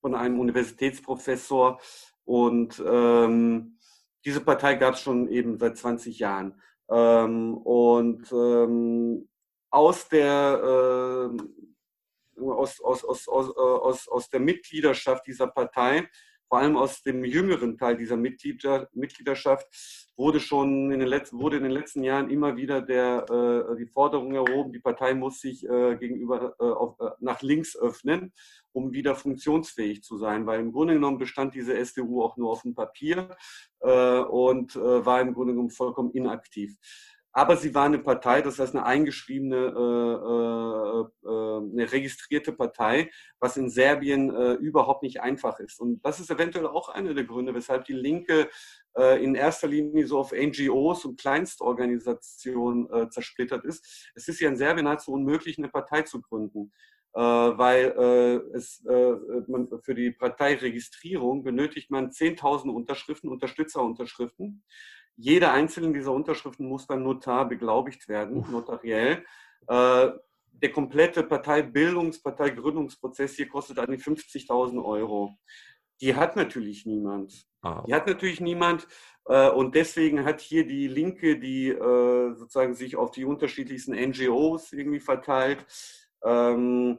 [0.00, 1.80] von einem Universitätsprofessor.
[2.24, 3.78] Und ähm,
[4.24, 6.60] diese Partei gab es schon eben seit 20 Jahren.
[6.90, 9.28] Ähm, und ähm,
[9.70, 11.42] aus der äh,
[12.40, 16.08] aus, aus, aus, aus, aus der Mitgliedschaft dieser Partei,
[16.48, 19.66] vor allem aus dem jüngeren Teil dieser Mitglieder, Mitgliedschaft,
[20.16, 23.86] wurde schon in den letzten, wurde in den letzten Jahren immer wieder der, äh, die
[23.86, 28.32] Forderung erhoben, die Partei muss sich äh, gegenüber äh, auf, äh, nach links öffnen,
[28.78, 30.46] um wieder funktionsfähig zu sein.
[30.46, 33.36] Weil im Grunde genommen bestand diese SDU auch nur auf dem Papier
[33.80, 36.76] äh, und äh, war im Grunde genommen vollkommen inaktiv.
[37.32, 43.56] Aber sie war eine Partei, das heißt eine eingeschriebene, äh, äh, eine registrierte Partei, was
[43.56, 45.78] in Serbien äh, überhaupt nicht einfach ist.
[45.78, 48.48] Und das ist eventuell auch einer der Gründe, weshalb die Linke
[48.96, 54.10] äh, in erster Linie so auf NGOs und Kleinstorganisationen äh, zersplittert ist.
[54.14, 56.72] Es ist ja in Serbien nahezu unmöglich, eine Partei zu gründen.
[57.14, 58.82] Äh, weil es,
[59.46, 64.62] man, für die Parteiregistrierung benötigt man 10.000 Unterschriften, Unterstützerunterschriften.
[65.20, 69.24] Jede einzelne dieser Unterschriften muss beim Notar beglaubigt werden, notariell.
[69.66, 70.10] Äh,
[70.52, 75.36] der komplette Parteibildungs-, Parteigründungsprozess hier kostet an die 50.000 Euro.
[76.00, 77.46] Die hat natürlich niemand.
[77.62, 77.82] Ah.
[77.84, 78.86] Die hat natürlich niemand.
[79.24, 84.72] Äh, und deswegen hat hier die Linke, die äh, sozusagen sich auf die unterschiedlichsten NGOs
[84.72, 85.66] irgendwie verteilt,
[86.24, 86.98] ähm,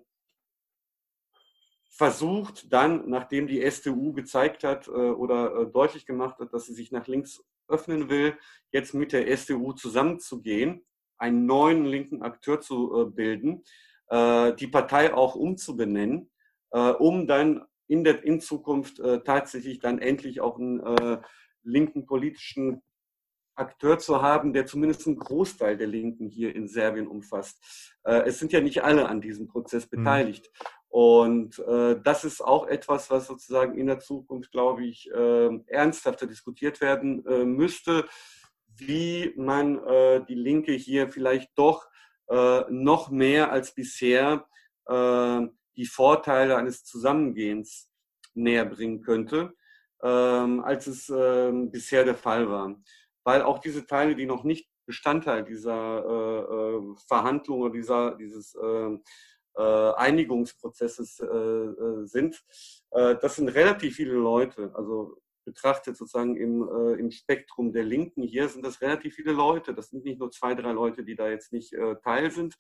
[1.90, 7.08] versucht dann, nachdem die STU gezeigt hat oder deutlich gemacht hat, dass sie sich nach
[7.08, 8.38] links öffnen will,
[8.72, 10.86] jetzt mit der SDU zusammenzugehen,
[11.18, 13.64] einen neuen linken Akteur zu äh, bilden,
[14.08, 16.32] äh, die Partei auch umzubenennen,
[16.72, 21.24] äh, um dann in, der, in Zukunft tatsächlich dann endlich auch einen
[21.64, 22.84] linken politischen
[23.60, 27.62] Akteur zu haben, der zumindest einen Großteil der Linken hier in Serbien umfasst.
[28.04, 29.98] es sind ja nicht alle an diesem Prozess mhm.
[29.98, 30.50] beteiligt.
[30.52, 30.68] Mhm.
[30.90, 36.26] Und äh, das ist auch etwas, was sozusagen in der Zukunft, glaube ich, äh, ernsthafter
[36.26, 38.06] diskutiert werden äh, müsste,
[38.76, 41.88] wie man äh, die Linke hier vielleicht doch
[42.28, 44.48] äh, noch mehr als bisher
[44.88, 45.42] äh,
[45.76, 47.92] die Vorteile eines Zusammengehens
[48.34, 49.54] näher bringen könnte,
[50.02, 52.76] ähm, als es äh, bisher der Fall war.
[53.24, 58.56] Weil auch diese Teile, die noch nicht Bestandteil dieser äh, äh, Verhandlung oder dieser, dieses
[58.56, 58.98] äh,
[59.56, 62.44] äh, Einigungsprozesses äh, äh, sind.
[62.92, 68.50] das sind relativ viele Leute, also betrachtet sozusagen im, äh, im Spektrum der Linken hier
[68.50, 69.74] sind das relativ viele Leute.
[69.74, 72.56] Das sind nicht nur zwei, drei Leute, die da jetzt nicht äh, Teil sind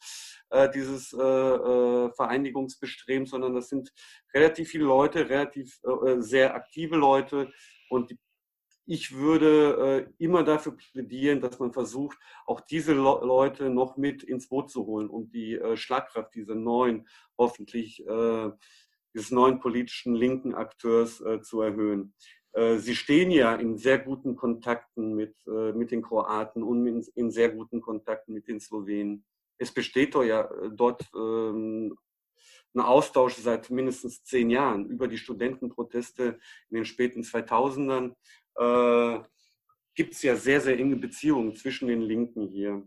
[0.49, 3.93] äh, dieses Vereinigungsbestrebens, sondern das sind
[4.33, 5.79] relativ viele Leute, relativ
[6.17, 7.51] sehr aktive Leute
[7.89, 8.17] und die
[8.89, 12.17] ich würde äh, immer dafür plädieren, dass man versucht,
[12.47, 16.55] auch diese Le Leute noch mit ins Boot zu holen, um die äh, Schlagkraft dieser
[16.55, 18.49] neuen, hoffentlich äh,
[19.13, 22.15] dieses neuen politischen linken Akteurs äh, zu erhöhen.
[22.53, 27.05] Äh, sie stehen ja in sehr guten Kontakten mit, äh, mit den Kroaten und in,
[27.13, 29.23] in, sehr guten Kontakten mit den Slowenen.
[29.59, 31.95] Es besteht doch ja dort ähm,
[32.73, 38.15] ein Austausch seit mindestens zehn Jahren über die Studentenproteste in den späten 2000ern
[38.59, 39.19] äh,
[39.95, 42.83] gibt es ja sehr, sehr enge Beziehungen zwischen den Linken hier.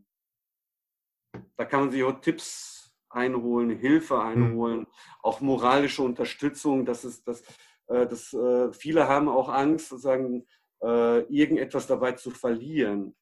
[1.56, 4.26] Da kann man sich auch Tipps einholen, Hilfe hm.
[4.26, 4.86] einholen, mhm.
[5.22, 6.84] auch moralische Unterstützung.
[6.84, 7.42] Das ist, das,
[7.88, 10.46] äh, das, äh, viele haben auch Angst, sozusagen,
[10.82, 13.14] äh, irgendetwas dabei zu verlieren.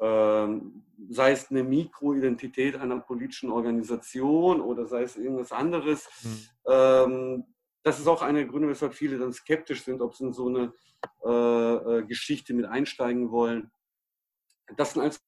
[0.00, 6.08] Ähm, sei es eine Mikroidentität einer politischen Organisation oder sei es irgendwas anderes.
[6.22, 6.48] Mhm.
[6.66, 7.44] Ähm,
[7.88, 10.48] das ist auch einer der Gründe, weshalb viele dann skeptisch sind, ob sie in so
[10.48, 10.72] eine
[11.24, 13.70] äh, äh, Geschichte mit einsteigen wollen.
[14.76, 15.18] Das sind also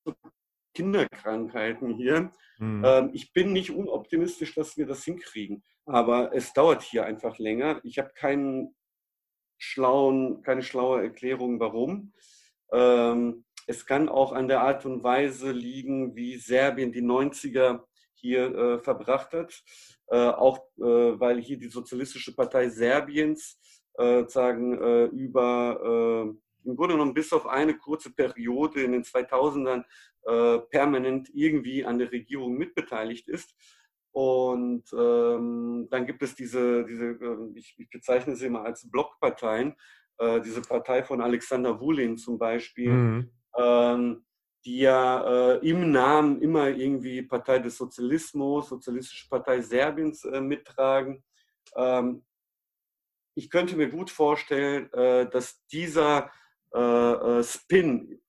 [0.74, 2.30] Kinderkrankheiten hier.
[2.58, 2.84] Mhm.
[2.84, 7.80] Ähm, ich bin nicht unoptimistisch, dass wir das hinkriegen, aber es dauert hier einfach länger.
[7.82, 8.74] Ich habe keinen
[9.56, 12.12] schlauen, keine schlaue Erklärung, warum.
[12.72, 17.84] Ähm, es kann auch an der Art und Weise liegen, wie Serbien die 90er
[18.20, 19.62] hier äh, verbracht hat.
[20.08, 20.82] Äh, auch äh,
[21.20, 23.58] weil hier die Sozialistische Partei Serbiens
[23.94, 29.84] äh, sagen äh, über im Grunde genommen bis auf eine kurze Periode in den 2000ern
[30.26, 33.54] äh, permanent irgendwie an der Regierung mitbeteiligt ist.
[34.12, 39.74] Und ähm, dann gibt es diese, diese äh, ich, ich bezeichne sie immer als Blockparteien,
[40.44, 43.30] diese Partei von Alexander Wulin zum Beispiel, mhm.
[43.56, 44.24] ähm,
[44.64, 51.24] die ja äh, im Namen immer irgendwie Partei des Sozialismus, Sozialistische Partei Serbiens äh, mittragen.
[51.76, 52.24] Ähm,
[53.34, 56.30] ich könnte mir gut vorstellen, äh, dass dieser
[56.72, 58.20] äh, Spin,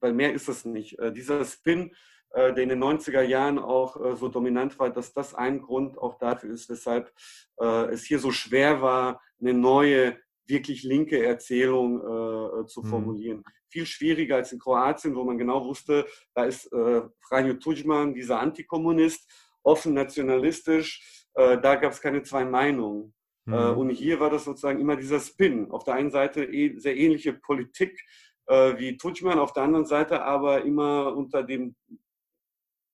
[0.00, 1.94] weil mehr ist es nicht, dieser Spin,
[2.32, 6.50] der in den 90er Jahren auch so dominant war, dass das ein Grund auch dafür
[6.52, 7.12] ist, weshalb
[7.90, 12.86] es hier so schwer war, eine neue wirklich linke Erzählung äh, zu mhm.
[12.86, 13.38] formulieren.
[13.38, 13.44] Mhm.
[13.68, 18.40] Viel schwieriger als in Kroatien, wo man genau wusste, da ist äh, Franjo Tudjman, dieser
[18.40, 19.28] Antikommunist,
[19.62, 23.14] offen nationalistisch, äh, da gab es keine zwei Meinungen.
[23.46, 23.78] Äh, mhm.
[23.78, 25.70] und hier war das sozusagen immer dieser Spin.
[25.70, 28.00] Auf der einen Seite eh, sehr ähnliche Politik
[28.46, 31.74] äh, wie Tudjman, auf der anderen Seite aber immer unter dem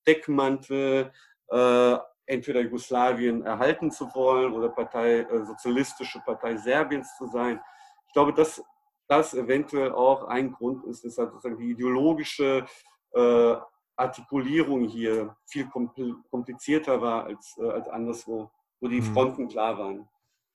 [0.07, 1.13] Deckmantel
[1.49, 1.97] äh,
[2.31, 7.61] entweder Jugoslawien erhalten zu wollen oder Partei, äh, Sozialistische Partei Serbiens zu sein.
[8.07, 8.63] Ich glaube, dass
[9.09, 12.65] das eventuell auch ein Grund ist, weshalb sozusagen die ideologische
[13.13, 13.57] äh,
[13.97, 18.51] Artikulierung hier viel komplizierter war als, äh, als anderswo,
[18.81, 19.13] wo die mhm.
[19.13, 20.09] Fronten klar waren.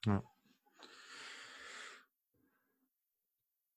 [0.06, 0.24] Ja.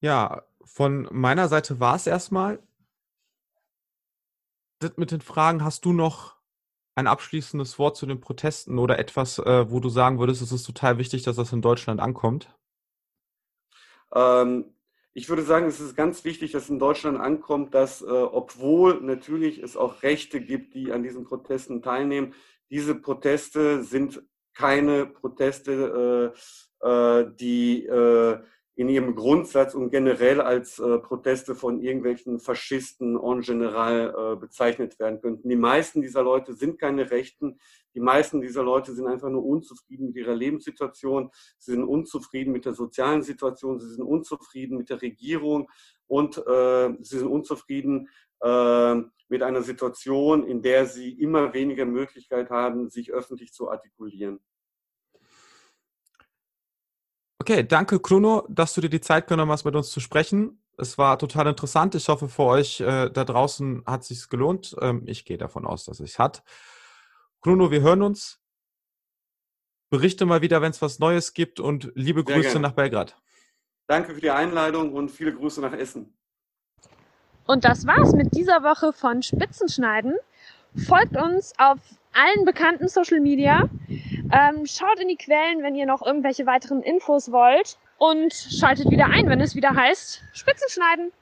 [0.01, 2.63] ja, von meiner Seite war es erstmal.
[4.97, 6.38] Mit den Fragen hast du noch
[6.99, 10.65] ein abschließendes Wort zu den Protesten oder etwas, äh, wo du sagen würdest, es ist
[10.65, 12.51] total wichtig, dass das in Deutschland ankommt?
[14.13, 14.75] Ähm,
[15.15, 19.63] ich würde sagen, es ist ganz wichtig, dass in Deutschland ankommt, dass, äh, obwohl natürlich
[19.63, 22.35] es auch Rechte gibt, die an diesen Protesten teilnehmen,
[22.69, 24.21] diese Proteste sind
[24.53, 26.35] keine Proteste,
[26.83, 28.41] äh, äh die äh,
[28.79, 35.01] in ihrem Grundsatz und generell als äh, Proteste von irgendwelchen Faschisten en general äh, bezeichnet
[35.01, 35.49] werden könnten.
[35.49, 37.59] Die meisten dieser Leute sind keine Rechten.
[37.97, 41.33] Die meisten dieser Leute sind einfach nur unzufrieden mit ihrer Lebenssituation.
[41.59, 43.81] Sie sind unzufrieden mit der sozialen Situation.
[43.81, 45.69] Sie sind unzufrieden mit der Regierung
[46.07, 48.09] und äh, sie sind unzufrieden
[48.43, 48.95] äh,
[49.29, 54.39] mit einer Situation, in der sie immer weniger Möglichkeit haben, sich öffentlich zu artikulieren.
[57.41, 60.61] Okay, danke Chrono, dass du dir die Zeit genommen hast, mit uns zu sprechen.
[60.77, 61.95] Es war total interessant.
[61.95, 64.77] Ich hoffe, für euch äh, da draußen hat es sich gelohnt.
[64.81, 66.43] Ähm, ich gehe davon aus, dass es hat.
[67.41, 68.41] Chrono, wir hören uns.
[69.91, 72.61] Berichte mal wieder, wenn es was Neues gibt und liebe Sehr Grüße gerne.
[72.61, 73.17] nach Belgrad.
[73.87, 76.15] Danke für die Einladung und viele Grüße nach Essen.
[77.47, 80.15] Und das war's mit dieser Woche von Spitzenschneiden.
[80.87, 81.79] Folgt uns auf
[82.13, 83.71] allen bekannten Social Media.
[84.33, 87.79] Ähm, schaut in die Quellen, wenn ihr noch irgendwelche weiteren Infos wollt.
[87.99, 91.13] Und schaltet wieder ein, wenn es wieder heißt Spitzenschneiden.